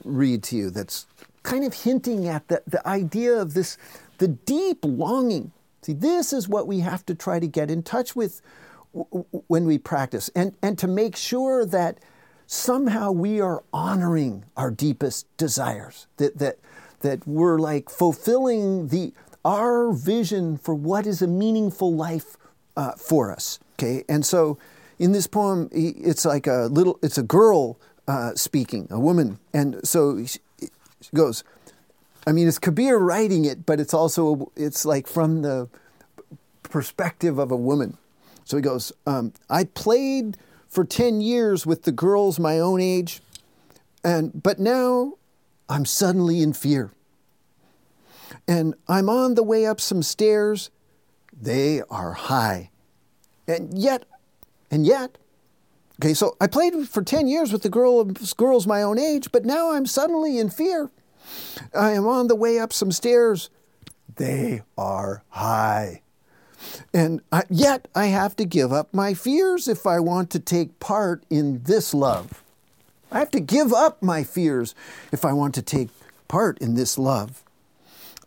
read 0.05 0.43
to 0.45 0.57
you 0.57 0.71
that's 0.71 1.07
kind 1.43 1.65
of 1.65 1.75
hinting 1.75 2.27
at 2.27 2.49
the, 2.49 2.63
the 2.67 2.87
idea 2.87 3.35
of 3.35 3.55
this, 3.55 3.79
the 4.19 4.29
deep 4.29 4.79
longing. 4.83 5.53
See, 5.83 5.93
this 5.93 6.33
is 6.33 6.49
what 6.49 6.67
we 6.67 6.81
have 6.81 7.07
to 7.07 7.15
try 7.15 7.41
to 7.41 7.47
get 7.47 7.71
in 7.71 7.83
touch 7.83 8.17
with 8.17 8.43
when 9.47 9.67
we 9.67 9.79
practice, 9.79 10.31
and, 10.35 10.55
and 10.63 10.79
to 10.79 10.89
make 10.89 11.15
sure 11.15 11.67
that 11.67 11.99
somehow 12.47 13.13
we 13.13 13.41
are 13.41 13.63
honoring 13.73 14.45
our 14.57 14.71
deepest 14.71 15.27
desires, 15.37 16.07
that, 16.17 16.39
that, 16.39 16.59
that 17.01 17.27
we're 17.29 17.59
like 17.59 17.91
fulfilling 17.91 18.89
the, 18.89 19.13
our 19.45 19.93
vision 19.93 20.57
for 20.57 20.75
what 20.75 21.07
is 21.07 21.21
a 21.21 21.27
meaningful 21.27 21.95
life 21.95 22.39
uh, 22.77 22.93
for 22.93 23.31
us. 23.31 23.61
Okay, 23.75 24.05
and 24.09 24.25
so 24.25 24.59
in 24.99 25.13
this 25.13 25.27
poem, 25.27 25.69
it's 25.71 26.25
like 26.25 26.47
a 26.47 26.69
little, 26.71 26.99
it's 27.03 27.19
a 27.19 27.23
girl 27.23 27.79
uh, 28.09 28.35
speaking, 28.35 28.89
a 28.91 28.99
woman, 28.99 29.39
and 29.53 29.87
so 29.87 30.25
she, 31.01 31.11
goes. 31.15 31.45
I 32.27 32.33
mean, 32.33 32.49
it's 32.49 32.59
Kabir 32.59 32.99
writing 32.99 33.45
it, 33.45 33.65
but 33.65 33.81
it's 33.81 33.95
also 33.95 34.51
it's 34.57 34.85
like 34.85 35.07
from 35.07 35.43
the 35.43 35.69
perspective 36.63 37.39
of 37.39 37.51
a 37.51 37.57
woman. 37.57 37.97
So 38.45 38.57
he 38.57 38.63
goes, 38.63 38.93
um, 39.07 39.33
I 39.51 39.65
played 39.65 40.37
for 40.69 40.85
10 40.85 41.21
years 41.21 41.67
with 41.67 41.85
the 41.85 41.93
girls 41.93 42.39
my 42.39 42.59
own 42.59 42.81
age, 42.81 43.21
and 44.05 44.43
but 44.43 44.59
now 44.59 45.15
I'm 45.69 45.85
suddenly 45.85 46.43
in 46.43 46.53
fear 46.53 46.93
and 48.47 48.75
I'm 48.89 49.09
on 49.09 49.35
the 49.35 49.43
way 49.43 49.67
up 49.67 49.81
some 49.81 50.03
stairs. 50.03 50.71
They 51.39 51.83
are 51.91 52.13
high. 52.13 52.71
And 53.47 53.77
yet, 53.77 54.05
and 54.71 54.87
yet, 54.87 55.19
okay, 56.01 56.15
so 56.15 56.37
I 56.41 56.47
played 56.47 56.89
for 56.89 57.03
10 57.03 57.27
years 57.27 57.53
with 57.53 57.63
the 57.63 57.69
girl, 57.69 58.05
girls 58.37 58.67
my 58.67 58.83
own 58.83 58.99
age, 58.99 59.31
but 59.33 59.45
now 59.45 59.73
I'm 59.73 59.87
suddenly 59.87 60.39
in 60.39 60.51
fear. 60.51 60.91
I 61.75 61.93
am 61.93 62.07
on 62.07 62.29
the 62.29 62.37
way 62.37 62.59
up 62.59 62.73
some 62.73 62.93
stairs. 62.93 63.51
They 64.17 64.63
are 64.77 65.23
high. 65.31 66.03
And 66.93 67.21
I, 67.31 67.45
yet 67.49 67.89
I 67.95 68.07
have 68.07 68.35
to 68.37 68.45
give 68.45 68.73
up 68.73 68.93
my 68.93 69.15
fears 69.15 69.69
if 69.69 69.87
I 69.87 70.01
want 70.01 70.31
to 70.31 70.41
take 70.41 70.81
part 70.81 71.25
in 71.31 71.63
this 71.65 71.95
love. 71.95 72.43
I 73.11 73.21
have 73.21 73.31
to 73.33 73.41
give 73.41 73.73
up 73.73 74.03
my 74.03 74.25
fears 74.25 74.75
if 75.13 75.25
I 75.25 75.33
want 75.33 75.55
to 75.55 75.63
take 75.63 75.89
part 76.27 76.59
in 76.59 76.75
this 76.75 76.99
love. 76.99 77.43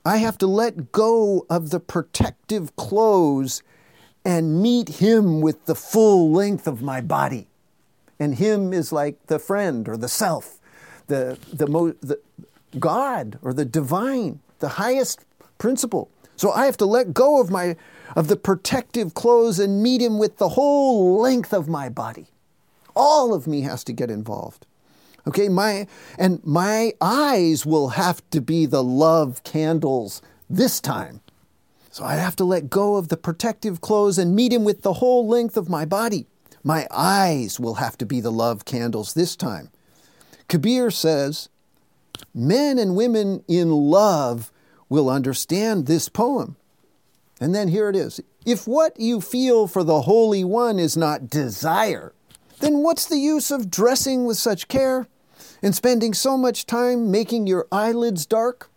I 0.04 0.18
have 0.18 0.38
to 0.40 0.48
let 0.48 0.92
go 0.92 1.46
of 1.50 1.70
the 1.70 1.80
protective 1.80 2.76
clothes 2.76 3.62
and 4.26 4.62
meet 4.62 4.90
him 4.90 5.42
with 5.42 5.66
the 5.66 5.76
full 5.76 6.32
length 6.32 6.68
of 6.68 6.82
my 6.82 7.02
body. 7.02 7.48
And 8.22 8.36
him 8.36 8.72
is 8.72 8.92
like 8.92 9.26
the 9.26 9.40
friend 9.40 9.90
or 9.90 9.98
the 9.98 10.08
self, 10.08 10.60
the, 11.08 11.40
the, 11.52 11.66
mo- 11.66 11.96
the 12.02 12.20
God 12.80 13.40
or 13.42 13.52
the 13.52 13.66
divine, 13.66 14.42
the 14.60 14.70
highest 14.70 15.26
principle. 15.58 16.08
So 16.36 16.52
I 16.52 16.68
have 16.68 16.78
to 16.78 16.86
let 16.86 17.16
go 17.16 17.42
of 17.42 17.50
my 17.50 17.76
of 18.16 18.28
the 18.28 18.36
protective 18.36 19.16
clothes 19.16 19.58
and 19.58 19.82
meet 19.82 20.04
him 20.04 20.20
with 20.20 20.38
the 20.38 20.50
whole 20.50 21.20
length 21.20 21.52
of 21.52 21.68
my 21.68 21.90
body. 21.90 22.28
All 22.96 23.34
of 23.34 23.48
me 23.48 23.62
has 23.62 23.84
to 23.86 23.94
get 23.94 24.12
involved. 24.12 24.68
Okay, 25.28 25.50
my 25.50 25.88
and 26.20 26.46
my 26.46 26.94
eyes 27.02 27.66
will 27.66 27.90
have 27.90 28.22
to 28.30 28.40
be 28.40 28.68
the 28.68 28.84
love 28.84 29.44
candles 29.44 30.22
this 30.48 30.80
time. 30.80 31.22
So 31.90 32.04
I 32.04 32.18
have 32.18 32.36
to 32.36 32.44
let 32.44 32.70
go 32.70 32.98
of 32.98 33.08
the 33.08 33.18
protective 33.18 33.82
clothes 33.82 34.20
and 34.20 34.36
meet 34.36 34.54
him 34.54 34.64
with 34.64 34.84
the 34.84 34.94
whole 34.94 35.28
length 35.28 35.58
of 35.58 35.70
my 35.70 35.86
body. 35.86 36.28
My 36.64 36.88
eyes 36.92 37.60
will 37.60 37.76
have 37.76 37.98
to 38.00 38.06
be 38.06 38.22
the 38.22 38.32
love 38.32 38.66
candles 38.66 39.14
this 39.14 39.36
time. 39.36 39.70
Kabir 40.48 40.92
says, 40.92 41.50
Men 42.34 42.78
and 42.78 42.96
women 42.96 43.44
in 43.48 43.72
love 43.72 44.52
will 44.90 45.10
understand 45.10 45.86
this 45.86 46.10
poem. 46.10 46.56
And 47.40 47.56
then 47.56 47.70
here 47.70 47.90
it 47.90 47.96
is. 47.96 48.20
If 48.46 48.68
what 48.68 49.00
you 49.00 49.22
feel 49.22 49.68
for 49.68 49.84
the 49.84 50.02
Holy 50.02 50.44
One 50.44 50.78
is 50.78 50.96
not 50.96 51.30
desire, 51.30 52.14
then 52.60 52.80
what's 52.80 53.06
the 53.06 53.18
use 53.18 53.52
of 53.52 53.72
dressing 53.72 54.26
with 54.26 54.38
such 54.38 54.68
care 54.68 55.08
and 55.64 55.74
spending 55.74 56.14
so 56.14 56.38
much 56.38 56.66
time 56.66 57.10
making 57.10 57.48
your 57.48 57.68
eyelids 57.72 58.26
dark? 58.26 58.70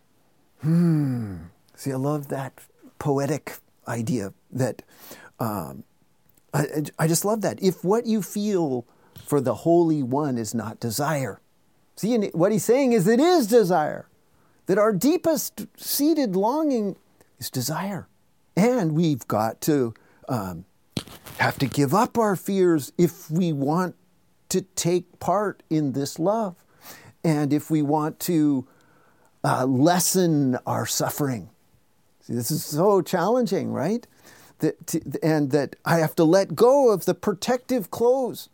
Hmm. 0.61 1.37
See, 1.75 1.91
I 1.91 1.95
love 1.95 2.29
that 2.29 2.53
poetic 2.97 3.57
idea 3.87 4.33
that 4.51 4.81
um, 5.39 5.83
I, 6.55 6.83
I 6.97 7.07
just 7.07 7.25
love 7.25 7.41
that. 7.41 7.61
If 7.61 7.83
what 7.83 8.05
you 8.05 8.21
feel 8.21 8.85
for 9.25 9.41
the 9.41 9.55
Holy 9.55 10.01
One 10.01 10.37
is 10.37 10.55
not 10.55 10.79
desire, 10.79 11.41
see, 11.97 12.15
what 12.29 12.51
he's 12.51 12.63
saying 12.63 12.93
is 12.93 13.07
it 13.07 13.19
is 13.19 13.47
desire, 13.47 14.07
that 14.67 14.77
our 14.77 14.93
deepest 14.93 15.67
seated 15.77 16.35
longing 16.35 16.95
is 17.39 17.49
desire. 17.49 18.07
And 18.55 18.93
we've 18.93 19.27
got 19.27 19.59
to 19.61 19.93
um, 20.29 20.63
have 21.39 21.57
to 21.59 21.67
give 21.67 21.93
up 21.93 22.17
our 22.17 22.37
fears 22.37 22.93
if 22.97 23.29
we 23.29 23.51
want 23.51 23.95
to 24.47 24.61
take 24.61 25.19
part 25.19 25.61
in 25.69 25.91
this 25.91 26.17
love 26.19 26.55
and 27.23 27.51
if 27.51 27.69
we 27.69 27.81
want 27.81 28.19
to 28.21 28.65
uh, 29.43 29.65
lessen 29.65 30.57
our 30.65 30.85
suffering. 30.85 31.49
See, 32.21 32.33
this 32.33 32.49
is 32.49 32.63
so 32.63 33.01
challenging, 33.01 33.73
right? 33.73 34.07
That, 34.59 35.19
and 35.21 35.51
that 35.51 35.75
I 35.83 35.97
have 35.97 36.15
to 36.15 36.23
let 36.23 36.55
go 36.55 36.91
of 36.91 37.05
the 37.05 37.13
protective 37.13 37.91
clothes. 37.91 38.49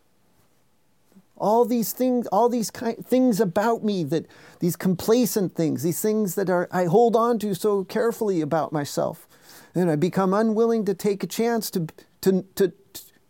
All 1.37 1.63
these 1.63 1.93
things, 1.93 2.27
all 2.27 2.49
these 2.49 2.71
kind, 2.71 3.05
things 3.05 3.39
about 3.39 3.83
me 3.83 4.03
that 4.05 4.25
these 4.59 4.75
complacent 4.75 5.55
things, 5.55 5.83
these 5.83 6.01
things 6.01 6.35
that 6.35 6.49
are 6.49 6.67
I 6.71 6.85
hold 6.85 7.15
on 7.15 7.39
to 7.39 7.53
so 7.53 7.83
carefully 7.83 8.41
about 8.41 8.71
myself, 8.71 9.27
and 9.75 9.89
I 9.91 9.95
become 9.95 10.33
unwilling 10.33 10.85
to 10.85 10.93
take 10.93 11.23
a 11.23 11.27
chance 11.27 11.69
to 11.71 11.87
to 12.21 12.45
to 12.55 12.73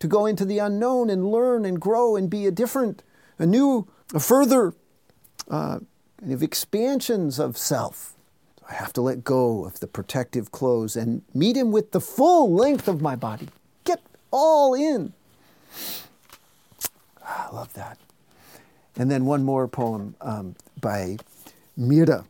to 0.02 0.08
go 0.08 0.26
into 0.26 0.44
the 0.44 0.58
unknown 0.58 1.10
and 1.10 1.32
learn 1.32 1.64
and 1.64 1.80
grow 1.80 2.16
and 2.16 2.30
be 2.30 2.48
a 2.48 2.52
different, 2.52 3.04
a 3.38 3.46
new, 3.46 3.88
a 4.14 4.20
further 4.20 4.74
uh, 5.50 5.80
kind 6.20 6.34
of 6.34 6.42
expansions 6.42 7.40
of 7.40 7.56
self. 7.56 8.16
I 8.72 8.76
have 8.76 8.94
to 8.94 9.02
let 9.02 9.26
go 9.26 9.66
of 9.66 9.82
the 9.82 9.88
protective 9.88 10.52
clothes 10.54 10.96
and 10.96 11.24
meet 11.34 11.58
him 11.58 11.72
with 11.72 11.92
the 11.92 12.00
full 12.00 12.54
length 12.54 12.88
of 12.88 13.02
my 13.02 13.18
body. 13.18 13.50
Get 13.84 14.00
all 14.32 14.74
in. 14.74 15.12
Ah, 17.22 17.50
I 17.52 17.56
love 17.56 17.74
that. 17.74 17.98
And 18.96 19.12
then 19.12 19.26
one 19.26 19.44
more 19.44 19.68
poem 19.68 20.16
um, 20.22 20.56
by 20.80 21.18
Mira, 21.76 22.24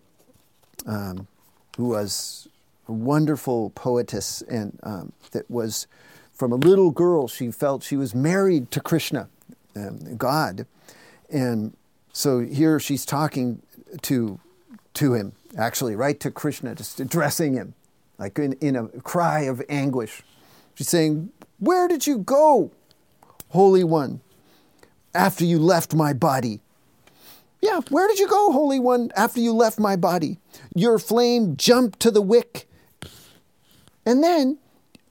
um, 0.88 1.28
who 1.78 1.90
was 1.90 2.48
a 2.88 2.92
wonderful 2.92 3.70
poetess 3.72 4.42
and 4.42 4.80
um, 4.82 5.12
that 5.32 5.50
was 5.50 5.86
from 6.34 6.52
a 6.52 6.56
little 6.56 6.90
girl. 6.90 7.28
She 7.28 7.52
felt 7.52 7.84
she 7.84 7.98
was 7.98 8.16
married 8.16 8.72
to 8.72 8.80
Krishna, 8.80 9.30
um, 9.76 10.16
God, 10.18 10.66
and 11.30 11.78
so 12.14 12.40
here 12.40 12.80
she's 12.80 13.06
talking 13.06 13.62
to 14.02 14.40
to 14.96 15.14
him 15.14 15.34
actually, 15.58 15.96
right 15.96 16.20
to 16.20 16.32
Krishna, 16.32 16.76
just 16.76 17.00
addressing 17.00 17.54
him, 17.54 17.74
like 18.18 18.38
in, 18.40 18.54
in 18.54 18.76
a 18.76 18.88
cry 18.88 19.42
of 19.42 19.62
anguish. 19.70 20.22
She's 20.76 20.90
saying, 20.90 21.30
Where 21.60 21.88
did 21.88 22.08
you 22.08 22.20
go, 22.20 22.72
Holy 23.50 23.84
One, 23.84 24.22
after 25.14 25.46
you 25.46 25.60
left 25.60 25.94
my 25.94 26.14
body? 26.14 26.62
Yeah, 27.62 27.82
where 27.90 28.08
did 28.08 28.18
you 28.18 28.28
go, 28.28 28.52
Holy 28.52 28.80
One, 28.80 29.12
after 29.16 29.40
you 29.40 29.54
left 29.54 29.80
my 29.80 29.96
body? 29.96 30.40
Your 30.74 30.98
flame 30.98 31.56
jumped 31.58 32.00
to 32.00 32.12
the 32.12 32.22
wick. 32.22 32.68
And 34.06 34.24
then 34.24 34.58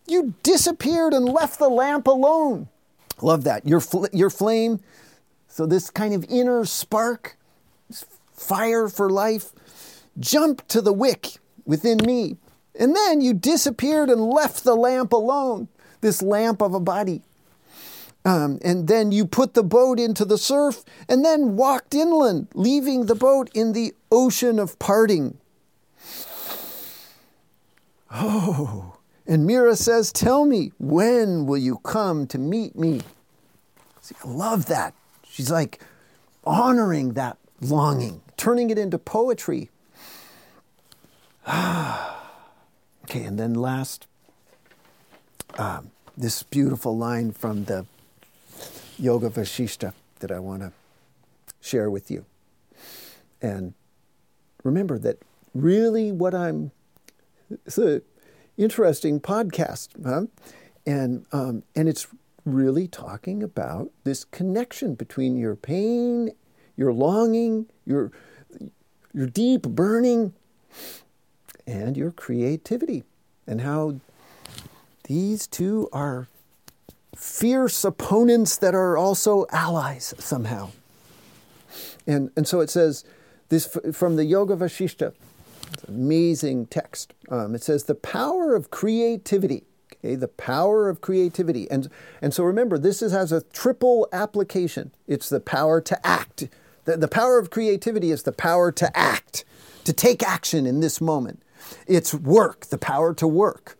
you 0.07 0.35
disappeared 0.43 1.13
and 1.13 1.27
left 1.27 1.61
the 1.61 1.69
lamp 1.69 2.09
alone. 2.09 2.69
Love 3.23 3.45
that. 3.45 3.67
Your, 3.67 3.81
fl- 3.81 4.07
your 4.13 4.31
flame, 4.31 4.81
so 5.47 5.65
this 5.67 5.91
kind 5.91 6.13
of 6.13 6.25
inner 6.29 6.65
spark, 6.65 7.37
fire 8.33 8.89
for 8.89 9.11
life, 9.11 9.53
jumped 10.21 10.69
to 10.69 10.81
the 10.81 10.93
wick 10.93 11.39
within 11.65 11.99
me. 12.05 12.37
And 12.79 12.95
then 12.95 13.21
you 13.21 13.35
disappeared 13.35 14.09
and 14.11 14.21
left 14.21 14.65
the 14.65 14.75
lamp 14.75 15.13
alone, 15.13 15.69
this 16.01 16.23
lamp 16.23 16.63
of 16.63 16.75
a 16.75 16.81
body. 16.81 17.23
Um, 18.25 18.59
and 18.63 18.87
then 18.87 19.13
you 19.13 19.27
put 19.27 19.55
the 19.55 19.63
boat 19.63 19.99
into 19.99 20.25
the 20.25 20.39
surf 20.39 20.85
and 21.09 21.25
then 21.25 21.57
walked 21.57 21.95
inland, 21.95 22.49
leaving 22.55 23.07
the 23.07 23.15
boat 23.15 23.51
in 23.55 23.73
the 23.73 23.95
ocean 24.13 24.59
of 24.59 24.79
parting. 24.79 25.39
Oh, 28.13 28.97
and 29.27 29.47
Mira 29.47 29.77
says, 29.77 30.13
Tell 30.13 30.45
me, 30.45 30.73
when 30.79 31.47
will 31.47 31.59
you 31.59 31.79
come 31.79 32.27
to 32.29 32.39
meet 32.39 32.77
me? 32.77 33.01
See, 34.01 34.17
I 34.25 34.29
love 34.29 34.67
that. 34.67 34.93
She's 35.25 35.51
like 35.51 35.81
honoring 36.45 37.13
that 37.15 37.39
longing, 37.61 38.21
turning 38.37 38.71
it 38.71 38.79
into 38.79 38.99
poetry. 38.99 39.71
okay, 43.05 43.25
and 43.25 43.37
then 43.37 43.55
last, 43.55 44.07
um, 45.59 45.91
this 46.17 46.45
beautiful 46.45 46.97
line 46.97 47.33
from 47.33 47.65
the 47.65 47.87
Yoga 48.97 49.31
Vashishta 49.31 49.93
that 50.21 50.31
I 50.31 50.39
want 50.39 50.63
to 50.63 50.73
share 51.61 51.91
with 51.91 52.09
you. 52.09 52.25
And 53.43 53.75
remember 54.63 54.97
that 55.01 55.19
really 55.53 56.13
what 56.13 56.37
I'm, 56.37 56.71
it's 57.67 57.79
an 57.79 58.03
interesting 58.57 59.19
podcast, 59.19 59.89
huh? 60.05 60.27
and, 60.87 61.27
um, 61.33 61.65
and 61.75 61.89
it's 61.89 62.07
really 62.45 62.87
talking 62.87 63.43
about 63.43 63.91
this 64.05 64.23
connection 64.23 64.95
between 64.95 65.37
your 65.37 65.57
pain, 65.57 66.31
your 66.77 66.93
longing, 66.93 67.67
your, 67.85 68.13
your 69.13 69.27
deep 69.27 69.63
burning 69.63 70.33
and 71.71 71.97
your 71.97 72.11
creativity, 72.11 73.05
and 73.47 73.61
how 73.61 74.01
these 75.05 75.47
two 75.47 75.89
are 75.93 76.27
fierce 77.17 77.85
opponents 77.85 78.57
that 78.57 78.75
are 78.75 78.97
also 78.97 79.47
allies 79.53 80.15
somehow. 80.19 80.71
And, 82.07 82.31
and 82.37 82.47
so 82.49 82.61
it 82.61 82.71
says 82.71 83.05
this 83.51 83.79
from 83.93 84.17
the 84.17 84.25
Yoga 84.25 84.57
Vashishta, 84.57 85.13
amazing 85.87 86.67
text. 86.67 87.15
Um, 87.29 87.55
it 87.55 87.63
says, 87.63 87.85
the 87.85 87.95
power 87.95 88.55
of 88.55 88.71
creativity. 88.71 89.65
Okay, 89.93 90.15
the 90.15 90.29
power 90.29 90.89
of 90.89 91.01
creativity. 91.01 91.71
And, 91.71 91.89
and 92.23 92.33
so 92.33 92.43
remember, 92.43 92.79
this 92.79 93.03
is, 93.03 93.13
has 93.13 93.33
a 93.33 93.43
triple 93.43 94.09
application. 94.13 94.93
It's 95.07 95.29
the 95.29 95.41
power 95.41 95.81
to 95.83 96.07
act. 96.07 96.49
The, 96.85 96.97
the 96.97 97.09
power 97.09 97.39
of 97.39 97.51
creativity 97.51 98.11
is 98.11 98.23
the 98.23 98.33
power 98.33 98.73
to 98.73 98.97
act, 98.97 99.45
to 99.85 99.93
take 99.93 100.23
action 100.23 100.67
in 100.67 100.81
this 100.81 101.01
moment. 101.01 101.43
It's 101.87 102.15
work, 102.15 102.67
the 102.67 102.79
power 102.79 103.15
to 103.15 103.27
work, 103.27 103.77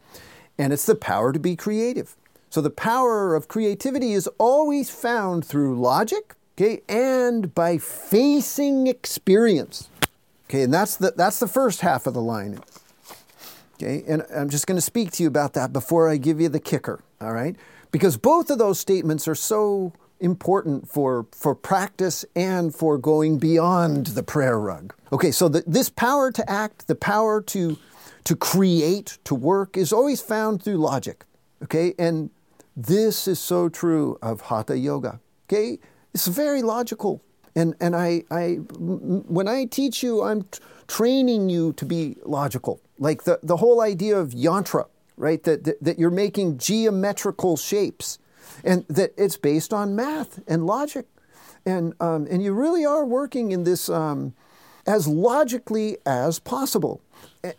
and 0.59 0.73
it's 0.73 0.87
the 0.87 0.95
power 0.95 1.33
to 1.33 1.39
be 1.39 1.57
creative. 1.57 2.17
So 2.51 2.61
the 2.61 2.71
power 2.71 3.35
of 3.35 3.47
creativity 3.49 4.13
is 4.13 4.29
always 4.39 4.91
found 4.91 5.45
through 5.45 5.81
logic, 5.81 6.35
okay, 6.59 6.83
and 6.89 7.55
by 7.55 7.79
facing 7.79 8.87
experience. 8.89 9.89
Okay, 10.49 10.63
and 10.63 10.75
that's 10.75 10.97
the 10.97 11.13
that's 11.17 11.39
the 11.39 11.47
first 11.47 11.81
half 11.81 12.09
of 12.09 12.15
the 12.15 12.21
line. 12.21 12.59
Okay, 13.75 14.03
and 14.07 14.25
I'm 14.35 14.51
just 14.51 14.67
going 14.67 14.77
to 14.77 14.83
speak 14.83 15.13
to 15.13 15.23
you 15.23 15.29
about 15.29 15.55
that 15.55 15.73
before 15.73 16.09
I 16.09 16.17
give 16.17 16.41
you 16.41 16.49
the 16.49 16.61
kicker, 16.61 17.03
all 17.21 17.33
right? 17.33 17.57
Because 17.93 18.17
both 18.17 18.51
of 18.51 18.59
those 18.59 18.79
statements 18.79 19.27
are 19.27 19.35
so 19.35 19.93
important 20.21 20.89
for, 20.89 21.27
for 21.33 21.55
practice 21.55 22.25
and 22.37 22.75
for 22.75 22.99
going 22.99 23.39
beyond 23.39 24.09
the 24.09 24.23
prayer 24.23 24.59
rug. 24.59 24.95
Okay, 25.13 25.31
so 25.31 25.49
the, 25.49 25.65
this 25.67 25.91
power 25.91 26.31
to 26.31 26.49
act, 26.51 26.87
the 26.87 26.95
power 26.95 27.41
to, 27.43 27.79
to 28.25 28.37
create, 28.37 29.19
to 29.25 29.35
work, 29.35 29.77
is 29.77 29.93
always 29.93 30.21
found 30.21 30.63
through 30.63 30.77
logic. 30.77 31.25
Okay, 31.63 31.95
and 31.99 32.31
this 32.77 33.27
is 33.27 33.39
so 33.39 33.69
true 33.69 34.19
of 34.23 34.43
Hatha 34.43 34.79
Yoga. 34.79 35.21
Okay, 35.49 35.79
it's 36.15 36.27
very 36.27 36.63
logical. 36.63 37.23
And, 37.57 37.75
and 37.81 37.97
I, 37.97 38.23
I, 38.31 38.55
when 38.79 39.49
I 39.49 39.65
teach 39.65 40.03
you, 40.03 40.23
I'm 40.23 40.45
t- 40.45 40.61
training 40.87 41.51
you 41.51 41.73
to 41.75 41.85
be 41.85 42.17
logical. 42.25 42.81
Like 42.99 43.25
the, 43.25 43.41
the 43.43 43.57
whole 43.57 43.81
idea 43.81 44.17
of 44.17 44.31
yantra, 44.31 44.87
right? 45.17 45.43
That, 45.43 45.65
that, 45.65 45.83
that 45.83 45.99
you're 45.99 46.11
making 46.11 46.59
geometrical 46.59 47.57
shapes 47.57 48.19
and 48.65 48.85
that 48.89 49.13
it's 49.17 49.37
based 49.37 49.73
on 49.73 49.97
math 49.97 50.41
and 50.47 50.67
logic. 50.67 51.07
And, 51.67 51.95
um, 52.01 52.27
and 52.31 52.43
you 52.43 52.53
really 52.53 52.85
are 52.85 53.05
working 53.05 53.53
in 53.53 53.65
this, 53.65 53.89
um, 53.89 54.35
as 54.87 55.07
logically 55.07 55.99
as 56.07 56.39
possible. 56.39 57.01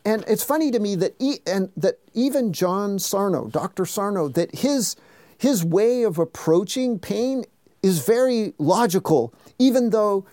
And 0.05 0.23
it's 0.27 0.43
funny 0.43 0.71
to 0.71 0.79
me 0.79 0.95
that 0.95 1.15
e- 1.19 1.39
and 1.45 1.71
that 1.77 1.99
even 2.13 2.53
John 2.53 2.99
Sarno, 2.99 3.47
Dr. 3.47 3.85
Sarno, 3.85 4.27
that 4.29 4.55
his 4.55 4.95
his 5.37 5.65
way 5.65 6.03
of 6.03 6.19
approaching 6.19 6.99
pain 6.99 7.45
is 7.81 8.05
very 8.05 8.53
logical, 8.59 9.33
even 9.57 9.89
though 9.89 10.25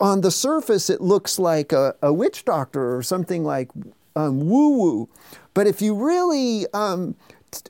on 0.00 0.22
the 0.22 0.30
surface 0.30 0.88
it 0.88 1.00
looks 1.00 1.38
like 1.38 1.72
a, 1.72 1.94
a 2.02 2.12
witch 2.12 2.44
doctor 2.44 2.96
or 2.96 3.02
something 3.02 3.44
like 3.44 3.70
um, 4.16 4.48
woo 4.48 4.78
woo. 4.78 5.08
But 5.52 5.66
if 5.66 5.82
you 5.82 5.94
really 5.94 6.66
um, 6.72 7.16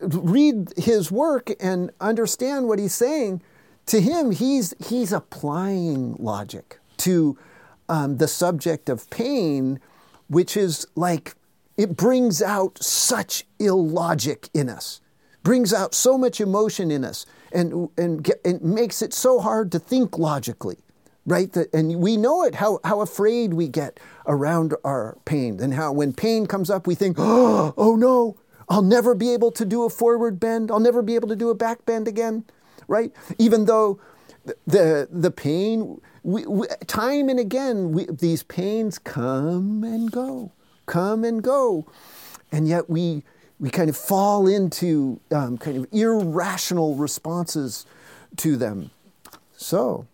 read 0.01 0.73
his 0.77 1.11
work 1.11 1.51
and 1.61 1.91
understand 2.01 2.69
what 2.69 2.79
he's 2.79 2.95
saying, 2.95 3.43
to 3.87 4.01
him, 4.01 4.31
he's, 4.31 4.75
he's 4.87 5.13
applying 5.13 6.17
logic 6.19 6.79
to 6.99 7.37
um, 7.89 8.17
the 8.17 8.29
subject 8.29 8.89
of 8.89 9.09
pain, 9.11 9.81
which 10.29 10.57
is 10.57 10.87
like 10.95 11.35
it 11.77 11.97
brings 11.97 12.41
out 12.41 12.83
such 12.83 13.45
illogic 13.59 14.49
in 14.55 14.69
us, 14.69 15.01
brings 15.43 15.73
out 15.73 15.95
so 15.95 16.17
much 16.17 16.41
emotion 16.41 16.91
in 16.91 17.05
us, 17.05 17.27
and, 17.53 17.89
and, 17.97 18.31
and 18.45 18.63
makes 18.63 19.03
it 19.03 19.13
so 19.13 19.41
hard 19.41 19.71
to 19.73 19.79
think 19.79 20.19
logically, 20.19 20.79
right? 21.27 21.53
That, 21.53 21.73
and 21.75 21.97
we 22.01 22.17
know 22.17 22.45
it, 22.45 22.55
how, 22.55 22.81
how 22.85 23.01
afraid 23.01 23.55
we 23.55 23.69
get 23.69 24.01
around 24.27 24.75
our 24.85 25.19
pain, 25.25 25.61
and 25.61 25.75
how 25.75 25.93
when 25.93 26.13
pain 26.13 26.47
comes 26.47 26.71
up, 26.71 26.87
we 26.87 26.95
think, 26.95 27.17
oh, 27.19 27.75
oh 27.77 27.97
no, 27.97 28.37
I'll 28.69 28.83
never 28.83 29.15
be 29.15 29.33
able 29.33 29.51
to 29.53 29.65
do 29.65 29.85
a 29.85 29.91
forward 29.91 30.41
bend, 30.41 30.71
I'll 30.71 30.81
never 30.81 31.03
be 31.03 31.15
able 31.15 31.29
to 31.29 31.37
do 31.37 31.51
a 31.51 31.55
back 31.55 31.85
bend 31.85 32.09
again, 32.09 32.45
right? 32.89 33.13
Even 33.39 33.67
though 33.67 34.01
the, 34.67 35.09
the 35.11 35.31
pain, 35.31 36.01
we, 36.23 36.47
we, 36.47 36.67
time 36.87 37.29
and 37.29 37.39
again, 37.39 37.93
we, 37.93 38.07
these 38.07 38.43
pains 38.43 38.99
come 38.99 39.85
and 39.85 40.11
go, 40.11 40.53
come 40.87 41.25
and 41.25 41.43
go. 41.43 41.87
And 42.53 42.69
yet 42.69 42.89
we, 42.89 43.23
we 43.59 43.71
kind 43.71 43.89
of 43.89 43.97
fall 43.97 44.47
into 44.47 45.21
um, 45.31 45.59
kind 45.59 45.77
of 45.77 45.87
irrational 45.93 46.95
responses 46.97 47.87
to 48.37 48.57
them. 48.57 48.91
So, 49.57 50.07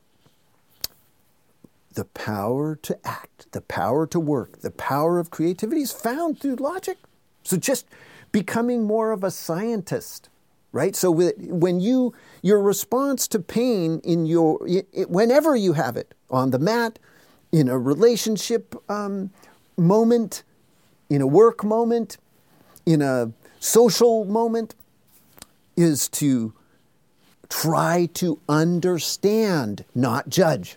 the 1.95 2.05
power 2.05 2.77
to 2.77 2.99
act, 3.05 3.51
the 3.53 3.61
power 3.61 4.07
to 4.07 4.21
work, 4.21 4.61
the 4.61 4.71
power 4.71 5.19
of 5.19 5.31
creativity 5.31 5.83
is 5.83 5.93
found 5.93 6.39
through 6.39 6.57
logic. 6.57 6.99
So, 7.43 7.57
just 7.57 7.87
becoming 8.33 8.85
more 8.85 9.13
of 9.13 9.25
a 9.25 9.31
scientist 9.31 10.31
right? 10.73 10.95
So 10.95 11.11
when 11.11 11.81
you 11.81 12.15
your 12.43 12.61
response 12.61 13.27
to 13.29 13.39
pain 13.39 14.01
in 14.05 14.27
your 14.27 14.59
whenever 15.09 15.57
you 15.57 15.73
have 15.75 15.97
it 15.97 16.15
on 16.31 16.51
the 16.51 16.59
mat 16.59 16.99
in 17.53 17.69
a 17.69 17.79
relationship 17.79 18.75
um, 18.91 19.31
moment 19.77 20.43
in 21.09 21.21
a 21.21 21.27
work 21.27 21.65
moment 21.65 22.19
in 22.87 23.03
a 23.03 23.33
social 23.59 24.25
moment 24.25 24.75
is 25.77 26.09
to 26.09 26.53
try 27.49 28.09
to 28.15 28.39
understand 28.49 29.85
not 29.95 30.29
judge. 30.29 30.77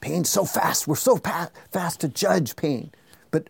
Pain's 0.00 0.30
so 0.30 0.44
fast 0.44 0.86
we're 0.86 0.96
so 0.96 1.18
pa- 1.18 1.50
fast 1.72 2.00
to 2.00 2.08
judge 2.08 2.56
pain. 2.56 2.90
But 3.30 3.48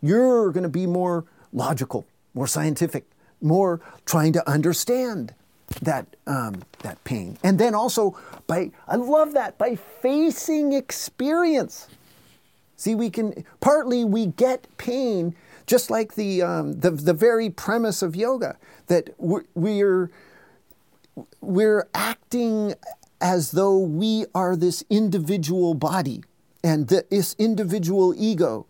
you're 0.00 0.52
going 0.52 0.62
to 0.62 0.68
be 0.68 0.86
more 0.86 1.24
logical 1.52 2.06
more 2.34 2.46
scientific 2.46 3.04
more 3.40 3.80
trying 4.06 4.32
to 4.32 4.48
understand 4.48 5.34
that 5.82 6.06
um, 6.26 6.62
that 6.82 7.02
pain, 7.04 7.38
and 7.42 7.58
then 7.58 7.74
also 7.74 8.18
by 8.46 8.70
I 8.86 8.96
love 8.96 9.32
that 9.34 9.58
by 9.58 9.76
facing 9.76 10.72
experience. 10.72 11.88
See, 12.76 12.94
we 12.94 13.10
can 13.10 13.44
partly 13.60 14.04
we 14.04 14.26
get 14.26 14.66
pain 14.76 15.34
just 15.66 15.90
like 15.90 16.14
the 16.14 16.42
um, 16.42 16.80
the 16.80 16.90
the 16.90 17.14
very 17.14 17.50
premise 17.50 18.02
of 18.02 18.14
yoga 18.14 18.56
that 18.86 19.10
we're, 19.18 19.44
we're 19.54 20.10
we're 21.40 21.88
acting 21.94 22.74
as 23.20 23.52
though 23.52 23.78
we 23.78 24.26
are 24.34 24.56
this 24.56 24.84
individual 24.90 25.74
body 25.74 26.22
and 26.62 26.88
this 26.88 27.34
individual 27.38 28.14
ego, 28.16 28.66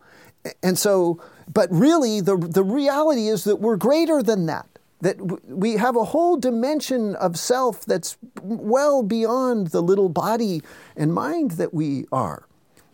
and 0.62 0.78
so 0.78 1.20
but 1.52 1.70
really, 1.70 2.20
the, 2.20 2.36
the 2.36 2.64
reality 2.64 3.28
is 3.28 3.44
that 3.44 3.56
we're 3.56 3.76
greater 3.76 4.22
than 4.22 4.46
that. 4.46 4.66
That 5.00 5.20
we 5.48 5.76
have 5.76 5.96
a 5.96 6.04
whole 6.04 6.36
dimension 6.36 7.14
of 7.16 7.36
self 7.36 7.84
that's 7.84 8.16
well 8.42 9.02
beyond 9.02 9.68
the 9.68 9.82
little 9.82 10.08
body 10.08 10.62
and 10.96 11.12
mind 11.12 11.52
that 11.52 11.74
we 11.74 12.06
are. 12.10 12.46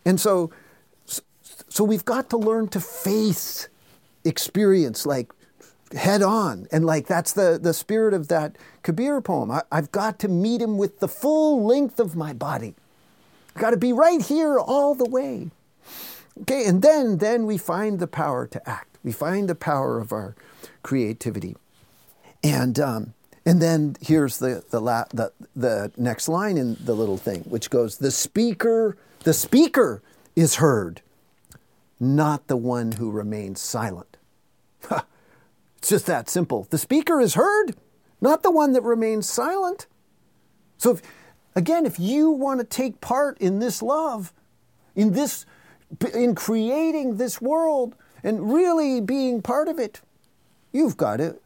And 0.04 0.18
so, 0.18 0.50
so 1.68 1.84
we've 1.84 2.04
got 2.04 2.30
to 2.30 2.36
learn 2.36 2.68
to 2.68 2.80
face 2.80 3.68
experience 4.24 5.06
like 5.06 5.32
head 5.92 6.22
on. 6.22 6.66
And 6.72 6.84
like 6.84 7.06
that's 7.06 7.32
the, 7.32 7.60
the 7.62 7.74
spirit 7.74 8.12
of 8.12 8.26
that 8.28 8.56
Kabir 8.82 9.20
poem. 9.20 9.52
I, 9.52 9.62
have 9.70 9.92
got 9.92 10.18
to 10.20 10.28
meet 10.28 10.60
him 10.60 10.78
with 10.78 10.98
the 10.98 11.08
full 11.08 11.64
length 11.64 12.00
of 12.00 12.16
my 12.16 12.32
body. 12.32 12.74
I've 13.54 13.62
got 13.62 13.70
to 13.70 13.76
be 13.76 13.92
right 13.92 14.20
here 14.20 14.58
all 14.58 14.96
the 14.96 15.08
way. 15.08 15.50
Okay, 16.42 16.64
and 16.66 16.82
then, 16.82 17.18
then 17.18 17.46
we 17.46 17.58
find 17.58 17.98
the 17.98 18.06
power 18.06 18.46
to 18.46 18.68
act. 18.68 18.98
We 19.02 19.12
find 19.12 19.48
the 19.48 19.54
power 19.54 19.98
of 19.98 20.12
our 20.12 20.34
creativity. 20.82 21.56
And, 22.42 22.78
um, 22.80 23.14
and 23.44 23.60
then 23.60 23.96
here's 24.00 24.38
the, 24.38 24.64
the, 24.70 24.80
la- 24.80 25.04
the, 25.12 25.32
the 25.54 25.92
next 25.96 26.28
line 26.28 26.56
in 26.56 26.76
the 26.80 26.94
little 26.94 27.18
thing, 27.18 27.40
which 27.42 27.70
goes, 27.70 27.98
the 27.98 28.10
speaker, 28.10 28.96
the 29.24 29.34
speaker 29.34 30.02
is 30.36 30.56
heard, 30.56 31.02
not 31.98 32.46
the 32.46 32.56
one 32.56 32.92
who 32.92 33.10
remains 33.10 33.60
silent. 33.60 34.16
it's 34.90 35.88
just 35.88 36.06
that 36.06 36.30
simple. 36.30 36.66
The 36.70 36.78
speaker 36.78 37.20
is 37.20 37.34
heard, 37.34 37.76
not 38.20 38.42
the 38.42 38.50
one 38.50 38.72
that 38.72 38.82
remains 38.82 39.28
silent. 39.28 39.86
So 40.78 40.92
if, 40.92 41.02
again, 41.54 41.84
if 41.84 41.98
you 41.98 42.30
want 42.30 42.60
to 42.60 42.64
take 42.64 43.00
part 43.00 43.38
in 43.38 43.58
this 43.58 43.82
love, 43.82 44.32
in 44.94 45.12
this 45.12 45.44
in 46.14 46.34
creating 46.34 47.16
this 47.16 47.40
world 47.40 47.94
and 48.22 48.52
really 48.52 49.00
being 49.00 49.42
part 49.42 49.68
of 49.68 49.78
it, 49.78 50.00
you've 50.72 50.96
got 50.96 51.16
to 51.16 51.36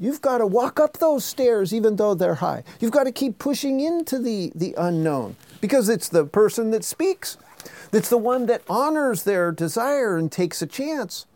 you've 0.00 0.20
got 0.20 0.38
to 0.38 0.46
walk 0.46 0.80
up 0.80 0.98
those 0.98 1.24
stairs 1.24 1.72
even 1.72 1.96
though 1.96 2.14
they're 2.14 2.36
high. 2.36 2.64
You've 2.80 2.90
got 2.90 3.04
to 3.04 3.12
keep 3.12 3.38
pushing 3.38 3.78
into 3.78 4.18
the, 4.18 4.50
the 4.56 4.74
unknown 4.76 5.36
because 5.60 5.88
it's 5.88 6.08
the 6.08 6.24
person 6.24 6.72
that 6.72 6.82
speaks. 6.82 7.36
That's 7.92 8.08
the 8.08 8.18
one 8.18 8.46
that 8.46 8.62
honors 8.68 9.22
their 9.22 9.52
desire 9.52 10.16
and 10.16 10.32
takes 10.32 10.62
a 10.62 10.66
chance 10.66 11.26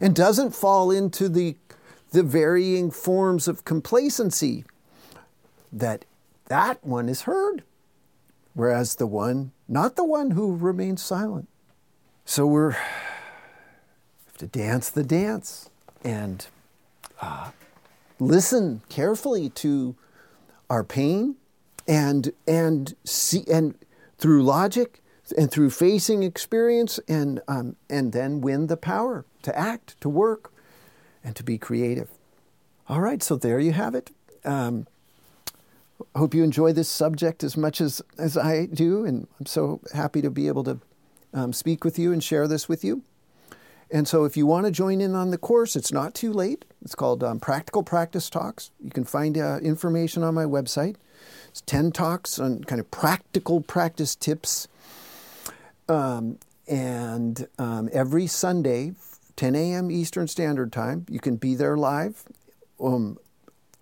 and 0.00 0.14
doesn't 0.14 0.54
fall 0.54 0.92
into 0.92 1.28
the, 1.28 1.56
the 2.12 2.22
varying 2.22 2.92
forms 2.92 3.48
of 3.48 3.64
complacency 3.64 4.64
that 5.72 6.04
that 6.46 6.84
one 6.84 7.08
is 7.08 7.22
heard. 7.22 7.64
Whereas 8.54 8.94
the 8.94 9.06
one, 9.06 9.52
not 9.68 9.96
the 9.96 10.04
one 10.04 10.30
who 10.30 10.54
remains 10.54 11.02
silent. 11.02 11.48
So 12.28 12.44
we're 12.44 12.72
have 12.72 14.36
to 14.38 14.48
dance 14.48 14.90
the 14.90 15.04
dance 15.04 15.70
and 16.02 16.44
uh, 17.20 17.52
listen 18.18 18.82
carefully 18.88 19.48
to 19.50 19.94
our 20.68 20.82
pain 20.82 21.36
and 21.86 22.32
and 22.46 22.96
see 23.04 23.44
and 23.50 23.76
through 24.18 24.42
logic 24.42 25.00
and 25.38 25.52
through 25.52 25.70
facing 25.70 26.24
experience 26.24 26.98
and 27.06 27.40
um, 27.46 27.76
and 27.88 28.12
then 28.12 28.40
win 28.40 28.66
the 28.66 28.76
power 28.76 29.24
to 29.42 29.56
act, 29.56 29.98
to 30.00 30.08
work, 30.08 30.52
and 31.22 31.36
to 31.36 31.44
be 31.44 31.58
creative. 31.58 32.10
All 32.88 33.00
right, 33.00 33.22
so 33.22 33.36
there 33.36 33.60
you 33.60 33.70
have 33.70 33.94
it. 33.94 34.10
Um, 34.44 34.88
hope 36.16 36.34
you 36.34 36.42
enjoy 36.42 36.72
this 36.72 36.88
subject 36.88 37.44
as 37.44 37.56
much 37.56 37.80
as, 37.80 38.02
as 38.18 38.36
I 38.36 38.66
do, 38.66 39.04
and 39.04 39.28
I'm 39.38 39.46
so 39.46 39.80
happy 39.94 40.20
to 40.22 40.30
be 40.30 40.48
able 40.48 40.64
to 40.64 40.80
um, 41.36 41.52
speak 41.52 41.84
with 41.84 41.98
you 41.98 42.12
and 42.12 42.24
share 42.24 42.48
this 42.48 42.68
with 42.68 42.82
you. 42.82 43.02
And 43.90 44.08
so, 44.08 44.24
if 44.24 44.36
you 44.36 44.46
want 44.46 44.66
to 44.66 44.72
join 44.72 45.00
in 45.00 45.14
on 45.14 45.30
the 45.30 45.38
course, 45.38 45.76
it's 45.76 45.92
not 45.92 46.12
too 46.12 46.32
late. 46.32 46.64
It's 46.82 46.96
called 46.96 47.22
um, 47.22 47.38
Practical 47.38 47.84
Practice 47.84 48.28
Talks. 48.28 48.72
You 48.82 48.90
can 48.90 49.04
find 49.04 49.38
uh, 49.38 49.58
information 49.58 50.24
on 50.24 50.34
my 50.34 50.44
website. 50.44 50.96
It's 51.48 51.60
10 51.60 51.92
talks 51.92 52.40
on 52.40 52.64
kind 52.64 52.80
of 52.80 52.90
practical 52.90 53.60
practice 53.60 54.16
tips. 54.16 54.66
Um, 55.88 56.38
and 56.66 57.46
um, 57.58 57.88
every 57.92 58.26
Sunday, 58.26 58.94
10 59.36 59.54
a.m. 59.54 59.90
Eastern 59.90 60.26
Standard 60.26 60.72
Time, 60.72 61.06
you 61.08 61.20
can 61.20 61.36
be 61.36 61.54
there 61.54 61.76
live, 61.76 62.24
um, 62.80 63.18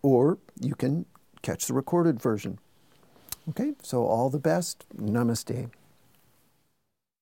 or 0.02 0.36
you 0.60 0.74
can 0.74 1.06
catch 1.40 1.66
the 1.66 1.72
recorded 1.72 2.20
version. 2.20 2.58
Okay, 3.48 3.72
so 3.82 4.04
all 4.04 4.28
the 4.28 4.38
best. 4.38 4.84
Namaste. 4.94 5.70